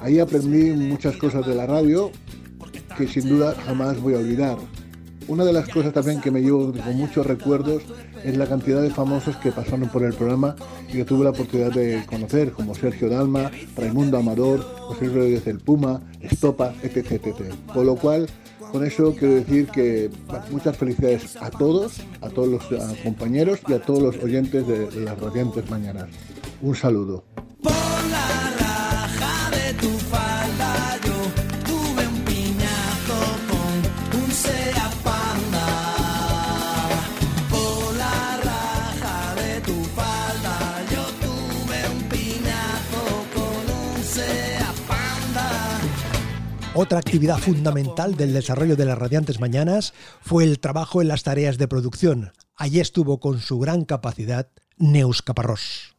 Ahí 0.00 0.20
aprendí 0.20 0.70
muchas 0.70 1.16
cosas 1.16 1.46
de 1.46 1.54
la 1.54 1.66
radio 1.66 2.12
que 2.96 3.08
sin 3.08 3.28
duda 3.28 3.54
jamás 3.66 4.00
voy 4.00 4.14
a 4.14 4.18
olvidar. 4.18 4.56
Una 5.26 5.44
de 5.44 5.52
las 5.52 5.68
cosas 5.68 5.92
también 5.92 6.20
que 6.20 6.30
me 6.30 6.40
llevo 6.40 6.72
con 6.72 6.96
muchos 6.96 7.26
recuerdos 7.26 7.82
es 8.24 8.36
la 8.36 8.46
cantidad 8.46 8.80
de 8.80 8.90
famosos 8.90 9.36
que 9.36 9.52
pasaron 9.52 9.88
por 9.90 10.02
el 10.02 10.14
programa 10.14 10.56
y 10.88 10.92
que 10.92 11.04
tuve 11.04 11.24
la 11.24 11.30
oportunidad 11.30 11.70
de 11.70 12.02
conocer, 12.06 12.52
como 12.52 12.74
Sergio 12.74 13.10
Dalma, 13.10 13.50
Raimundo 13.76 14.16
Amador, 14.16 14.62
José 14.62 15.06
Rodríguez 15.06 15.44
del 15.44 15.58
Puma, 15.58 16.00
Estopa, 16.20 16.72
etc, 16.82 17.12
etc. 17.12 17.54
Con 17.74 17.84
lo 17.84 17.96
cual, 17.96 18.26
con 18.70 18.84
eso 18.84 19.14
quiero 19.14 19.34
decir 19.34 19.66
que 19.68 20.10
muchas 20.50 20.76
felicidades 20.76 21.36
a 21.36 21.50
todos, 21.50 22.00
a 22.20 22.28
todos 22.28 22.48
los 22.48 22.98
compañeros 23.02 23.60
y 23.68 23.72
a 23.72 23.80
todos 23.80 24.02
los 24.02 24.22
oyentes 24.22 24.66
de 24.66 25.00
las 25.00 25.18
radiantes 25.18 25.68
mañanas. 25.70 26.08
Un 26.60 26.74
saludo. 26.74 27.24
Otra 46.80 47.00
actividad 47.00 47.38
fundamental 47.38 48.14
del 48.14 48.32
desarrollo 48.32 48.76
de 48.76 48.84
las 48.84 48.96
radiantes 48.96 49.40
mañanas 49.40 49.94
fue 50.20 50.44
el 50.44 50.60
trabajo 50.60 51.02
en 51.02 51.08
las 51.08 51.24
tareas 51.24 51.58
de 51.58 51.66
producción. 51.66 52.30
Allí 52.54 52.78
estuvo 52.78 53.18
con 53.18 53.40
su 53.40 53.58
gran 53.58 53.84
capacidad 53.84 54.46
Neus 54.76 55.20
Caparrós. 55.20 55.96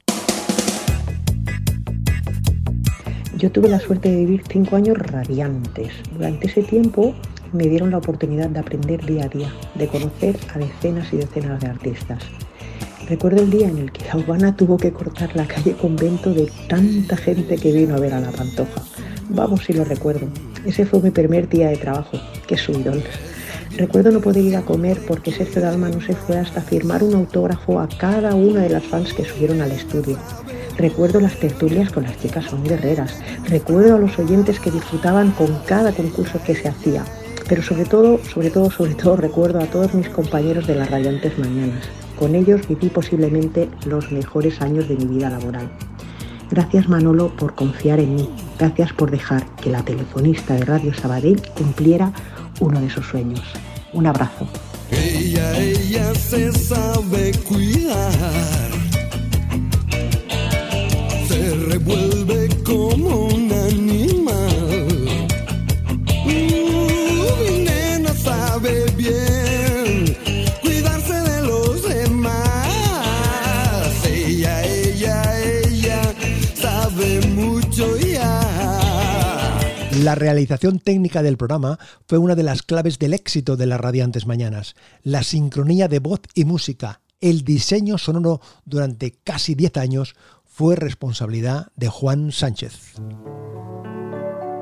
Yo 3.38 3.52
tuve 3.52 3.68
la 3.68 3.82
suerte 3.82 4.10
de 4.10 4.20
vivir 4.20 4.44
cinco 4.50 4.78
años 4.78 4.98
radiantes. 4.98 5.92
Durante 6.14 6.48
ese 6.48 6.64
tiempo 6.64 7.14
me 7.52 7.68
dieron 7.68 7.92
la 7.92 7.98
oportunidad 7.98 8.48
de 8.48 8.60
aprender 8.60 9.06
día 9.06 9.26
a 9.26 9.28
día, 9.28 9.54
de 9.76 9.86
conocer 9.90 10.40
a 10.54 10.60
decenas 10.60 11.12
y 11.12 11.18
decenas 11.18 11.60
de 11.60 11.68
artistas. 11.68 12.24
Recuerdo 13.10 13.42
el 13.42 13.50
día 13.50 13.68
en 13.68 13.80
el 13.80 13.92
que 13.92 14.06
la 14.06 14.16
urbana 14.16 14.56
tuvo 14.56 14.78
que 14.78 14.94
cortar 14.94 15.36
la 15.36 15.46
calle 15.46 15.74
convento 15.74 16.34
de 16.34 16.50
tanta 16.70 17.18
gente 17.18 17.58
que 17.58 17.74
vino 17.74 17.96
a 17.96 18.00
ver 18.00 18.14
a 18.14 18.22
la 18.22 18.32
pantoja. 18.32 18.82
Vamos 19.28 19.66
si 19.66 19.74
lo 19.74 19.84
recuerdo. 19.84 20.30
Ese 20.66 20.86
fue 20.86 21.02
mi 21.02 21.12
primer 21.12 21.48
día 21.48 21.70
de 21.70 21.78
trabajo. 21.78 22.20
Qué 22.48 22.58
subidón. 22.58 23.02
Recuerdo 23.78 24.12
no 24.12 24.20
poder 24.20 24.44
ir 24.44 24.58
a 24.58 24.62
comer 24.62 25.00
porque 25.08 25.32
Sergio 25.32 25.62
Dalma 25.62 25.90
no 25.90 26.02
se 26.02 26.16
fue 26.16 26.38
hasta 26.38 26.62
firmar 26.62 27.02
un 27.04 27.16
autógrafo 27.16 27.80
a 27.80 27.88
cada 27.88 28.36
una 28.36 28.62
de 28.62 28.70
las 28.70 28.84
fans 28.84 29.14
que 29.14 29.24
subieron 29.24 29.62
al 29.62 29.72
estudio. 29.72 30.18
Recuerdo 30.78 31.20
las 31.22 31.40
tertulias 31.40 31.92
con 31.92 32.04
las 32.04 32.20
chicas 32.20 32.46
son 32.46 32.64
guerreras. 32.64 33.20
Recuerdo 33.48 33.96
a 33.96 34.00
los 34.00 34.18
oyentes 34.20 34.60
que 34.60 34.72
disfrutaban 34.72 35.32
con 35.32 35.48
cada 35.66 35.92
concurso 35.94 36.42
que 36.44 36.56
se 36.56 36.68
hacía. 36.68 37.06
Pero 37.48 37.64
sobre 37.64 37.86
todo, 37.86 38.20
sobre 38.26 38.50
todo, 38.50 38.70
sobre 38.70 38.96
todo 38.96 39.16
recuerdo 39.16 39.60
a 39.60 39.66
todos 39.66 39.94
mis 39.94 40.10
compañeros 40.10 40.68
de 40.68 40.76
las 40.76 40.90
radiantes 40.92 41.38
mañanas. 41.40 41.86
Con 42.18 42.36
ellos 42.36 42.68
viví 42.68 42.90
posiblemente 42.90 43.70
los 43.86 44.12
mejores 44.12 44.62
años 44.62 44.90
de 44.90 44.98
mi 44.98 45.06
vida 45.06 45.30
laboral. 45.30 45.70
Gracias 46.52 46.90
Manolo 46.90 47.30
por 47.36 47.56
confiar 47.56 48.00
en 48.00 48.16
mí. 48.16 48.30
Gracias 48.58 48.94
por 48.94 49.12
dejar 49.12 49.46
que 49.58 49.70
la 49.70 49.84
telefonista 49.84 50.56
de 50.56 50.66
Radio 50.66 50.94
Sabadell 50.94 51.42
cumpliera 51.56 52.12
uno 52.60 52.82
de 52.82 52.90
sus 52.90 53.06
sueños. 53.06 53.44
Un 53.94 54.08
abrazo. 54.08 54.48
Realización 80.34 80.80
técnica 80.80 81.24
del 81.24 81.38
programa 81.38 81.80
fue 82.08 82.20
una 82.20 82.36
de 82.36 82.44
las 82.44 82.62
claves 82.62 83.00
del 83.00 83.14
éxito 83.14 83.58
de 83.58 83.66
las 83.66 83.82
radiantes 83.82 84.28
mañanas. 84.28 84.76
La 85.02 85.24
sincronía 85.24 85.88
de 85.88 85.98
voz 85.98 86.22
y 86.36 86.46
música, 86.46 87.02
el 87.20 87.44
diseño 87.44 87.98
sonoro 87.98 88.40
durante 88.64 89.12
casi 89.12 89.56
10 89.56 89.78
años 89.78 90.16
fue 90.46 90.76
responsabilidad 90.76 91.70
de 91.76 91.88
Juan 91.88 92.32
Sánchez. 92.32 92.94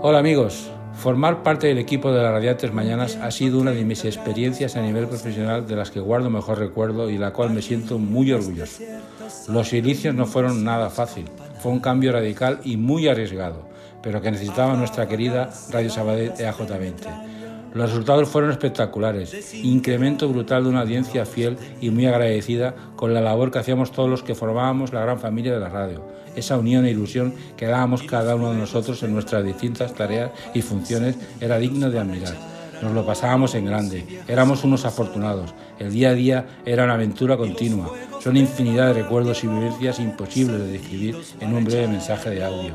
Hola 0.02 0.20
amigos, 0.20 0.70
formar 0.94 1.44
parte 1.44 1.68
del 1.68 1.80
equipo 1.80 2.14
de 2.14 2.24
las 2.24 2.32
Radiantes 2.32 2.72
Mañanas 2.74 3.18
ha 3.18 3.32
sido 3.32 3.60
una 3.60 3.72
de 3.72 3.84
mis 3.84 4.06
experiencias 4.06 4.78
a 4.78 4.82
nivel 4.82 5.08
profesional 5.08 5.68
de 5.68 5.76
las 5.76 5.92
que 5.92 6.00
guardo 6.00 6.30
mejor 6.30 6.60
recuerdo 6.60 7.10
y 7.10 7.18
la 7.18 7.34
cual 7.34 7.50
me 7.50 7.62
siento 7.62 7.98
muy 7.98 8.32
orgulloso. 8.32 8.84
Los 9.50 9.74
inicios 9.74 10.16
no 10.16 10.28
fueron 10.28 10.64
nada 10.64 10.90
fácil, 10.90 11.26
fue 11.60 11.74
un 11.74 11.82
cambio 11.82 12.14
radical 12.14 12.62
y 12.64 12.78
muy 12.78 13.08
arriesgado, 13.08 13.68
pero 14.02 14.22
que 14.22 14.32
necesitaba 14.32 14.76
nuestra 14.76 15.08
querida 15.08 15.50
Radio 15.72 15.90
Sabadell 15.90 16.34
EAJ20. 16.34 17.38
Los 17.74 17.92
resultados 17.92 18.30
fueron 18.30 18.50
espectaculares, 18.52 19.54
incremento 19.54 20.28
brutal 20.30 20.64
de 20.64 20.70
una 20.70 20.82
audiencia 20.82 21.26
fiel 21.26 21.58
y 21.80 21.90
muy 21.90 22.08
agradecida 22.08 22.74
con 22.96 23.14
la 23.14 23.22
labor 23.22 23.52
que 23.52 23.60
hacíamos 23.60 23.92
todos 23.92 24.10
los 24.10 24.24
que 24.24 24.36
formábamos 24.36 24.94
la 24.94 25.02
gran 25.02 25.20
familia 25.20 25.54
de 25.54 25.60
la 25.60 25.70
radio, 25.70 26.04
esa 26.36 26.58
unión 26.58 26.86
e 26.86 26.92
ilusión 26.92 27.36
que 27.56 27.68
dábamos 27.68 28.04
cada 28.04 28.36
uno 28.36 28.52
de 28.52 28.58
nosotros 28.58 29.04
en 29.04 29.14
nuestras 29.14 29.44
distintas 29.44 29.94
tareas 29.94 30.32
y 30.54 30.62
funciones 30.62 31.18
era 31.40 31.60
digno 31.60 31.92
de 31.92 32.00
admirar. 32.00 32.36
Nos 32.82 32.94
lo 32.94 33.06
pasábamos 33.06 33.54
en 33.56 33.66
grande, 33.66 34.06
éramos 34.28 34.64
unos 34.64 34.86
afortunados, 34.86 35.54
el 35.78 35.92
día 35.92 36.10
a 36.10 36.14
día 36.14 36.46
era 36.66 36.84
una 36.84 36.94
aventura 36.94 37.38
continua, 37.38 37.92
son 38.20 38.38
infinidad 38.38 38.88
de 38.88 39.02
recuerdos 39.04 39.44
y 39.44 39.48
vivencias 39.48 40.00
imposibles 40.00 40.60
de 40.62 40.72
describir 40.72 41.18
en 41.40 41.54
un 41.54 41.66
breve 41.66 41.88
mensaje 41.88 42.30
de 42.30 42.44
audio. 42.44 42.74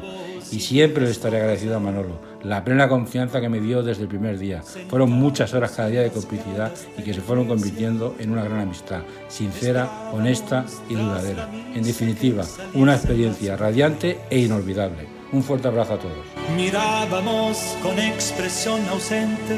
Y 0.52 0.60
siempre 0.60 1.04
le 1.04 1.10
estaré 1.10 1.38
agradecido 1.38 1.76
a 1.76 1.80
Manolo, 1.80 2.20
la 2.42 2.62
plena 2.62 2.88
confianza 2.88 3.40
que 3.40 3.48
me 3.48 3.58
dio 3.60 3.82
desde 3.82 4.02
el 4.02 4.08
primer 4.08 4.38
día. 4.38 4.62
Fueron 4.88 5.10
muchas 5.10 5.54
horas 5.54 5.72
cada 5.72 5.88
día 5.88 6.02
de 6.02 6.10
complicidad 6.10 6.72
y 6.98 7.02
que 7.02 7.14
se 7.14 7.22
fueron 7.22 7.46
convirtiendo 7.46 8.14
en 8.18 8.30
una 8.30 8.44
gran 8.44 8.60
amistad, 8.60 9.00
sincera, 9.28 10.10
honesta 10.12 10.66
y 10.88 10.94
duradera. 10.94 11.48
En 11.74 11.82
definitiva, 11.82 12.44
una 12.74 12.94
experiencia 12.94 13.56
radiante 13.56 14.18
e 14.28 14.40
inolvidable. 14.40 15.08
Un 15.32 15.42
fuerte 15.42 15.68
abrazo 15.68 15.94
a 15.94 15.98
todos. 15.98 16.26
Mirábamos 16.54 17.76
con 17.82 17.98
expresión 17.98 18.86
ausente 18.90 19.56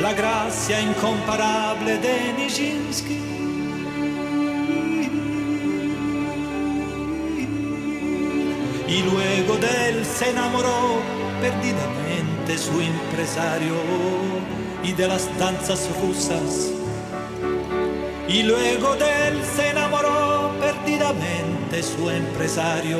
la 0.00 0.14
gracia 0.14 0.80
incomparable 0.80 1.98
de 1.98 2.32
Nijinsky. 2.38 3.37
Y 8.88 9.02
luego 9.02 9.56
de 9.58 9.88
él 9.90 10.04
se 10.04 10.30
enamoró 10.30 11.02
perdidamente 11.40 12.56
su 12.56 12.80
empresario 12.80 13.74
y 14.82 14.92
de 14.92 15.06
las 15.06 15.28
danzas 15.38 15.88
rusas. 16.00 16.70
Y 18.28 18.42
luego 18.42 18.96
de 18.96 19.28
él 19.28 19.40
se 19.56 19.70
enamoró 19.70 20.52
perdidamente 20.58 21.82
su 21.82 22.08
empresario 22.08 22.98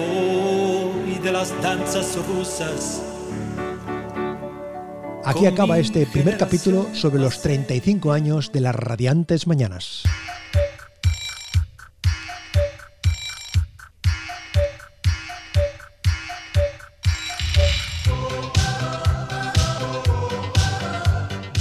y 1.07 1.18
de 1.18 1.33
las 1.33 1.53
danzas 1.62 2.16
rusas. 2.27 3.03
Aquí 5.24 5.46
acaba 5.46 5.79
este 5.79 6.07
primer 6.07 6.37
capítulo 6.38 6.87
sobre 6.94 7.20
los 7.20 7.40
35 7.40 8.12
años 8.12 8.53
de 8.53 8.61
las 8.61 8.74
radiantes 8.74 9.46
mañanas. 9.46 10.03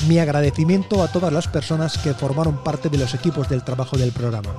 Mi 0.08 0.20
agradecimiento 0.20 1.04
a 1.04 1.10
todas 1.10 1.34
las 1.34 1.50
personas 1.50 1.98
que 1.98 2.14
formaron 2.14 2.64
parte 2.64 2.88
de 2.88 2.98
los 2.98 3.14
equipos 3.14 3.50
del 3.50 3.64
trabajo 3.64 3.98
del 3.98 4.14
programa. 4.14 4.52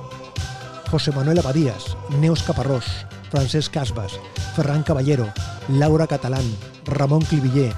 José 0.91 1.11
Manuel 1.11 1.39
Abadías, 1.39 1.97
Neus 2.19 2.43
Caparrós, 2.43 2.85
Francesc 3.31 3.73
Casbas, 3.73 4.19
Ferran 4.55 4.83
Caballero, 4.83 5.27
Laura 5.67 6.05
Catalán, 6.05 6.43
Ramón 6.85 7.21
Clivillé, 7.21 7.73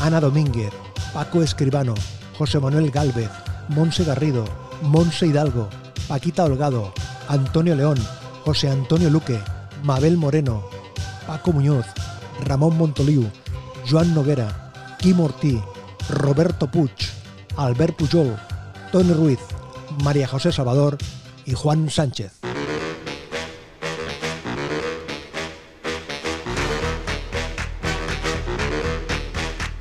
Ana 0.00 0.20
Domínguez, 0.20 0.70
Paco 1.14 1.40
Escribano, 1.40 1.94
José 2.36 2.60
Manuel 2.60 2.90
Gálvez, 2.90 3.30
Monse 3.68 4.04
Garrido, 4.04 4.44
Monse 4.82 5.26
Hidalgo, 5.26 5.70
Paquita 6.06 6.44
Holgado, 6.44 6.92
Antonio 7.28 7.74
León, 7.74 7.96
José 8.44 8.68
Antonio 8.68 9.08
Luque, 9.08 9.40
Mabel 9.82 10.18
Moreno, 10.18 10.62
Paco 11.26 11.52
Muñoz, 11.54 11.86
Ramón 12.44 12.76
Montoliu, 12.76 13.30
Joan 13.88 14.12
Noguera, 14.14 14.72
Quim 14.98 15.20
Ortí, 15.20 15.62
Roberto 16.10 16.70
Puig, 16.70 17.13
Albert 17.56 17.96
Pujol, 17.96 18.36
Tony 18.92 19.12
Ruiz, 19.12 19.40
María 20.02 20.26
José 20.26 20.52
Salvador 20.52 20.98
y 21.44 21.52
Juan 21.52 21.90
Sánchez. 21.90 22.40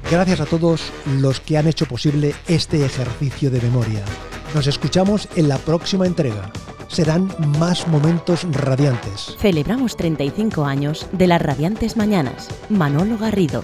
Gracias 0.10 0.42
a 0.42 0.46
todos 0.46 0.92
los 1.20 1.40
que 1.40 1.58
han 1.58 1.68
hecho 1.68 1.88
posible 1.88 2.36
este 2.48 2.86
ejercicio 2.86 3.50
de 3.50 3.60
memoria. 3.62 4.04
Nos 4.54 4.68
escuchamos 4.68 5.28
en 5.36 5.50
la 5.50 5.58
próxima 5.58 6.06
entrega. 6.06 6.52
Serán 6.88 7.34
más 7.58 7.88
momentos 7.88 8.46
radiantes. 8.52 9.36
Celebramos 9.40 9.98
35 9.98 10.66
años 10.66 11.08
de 11.12 11.26
las 11.26 11.42
radiantes 11.42 11.98
mañanas. 11.98 12.50
Manolo 12.70 13.18
Garrido. 13.18 13.64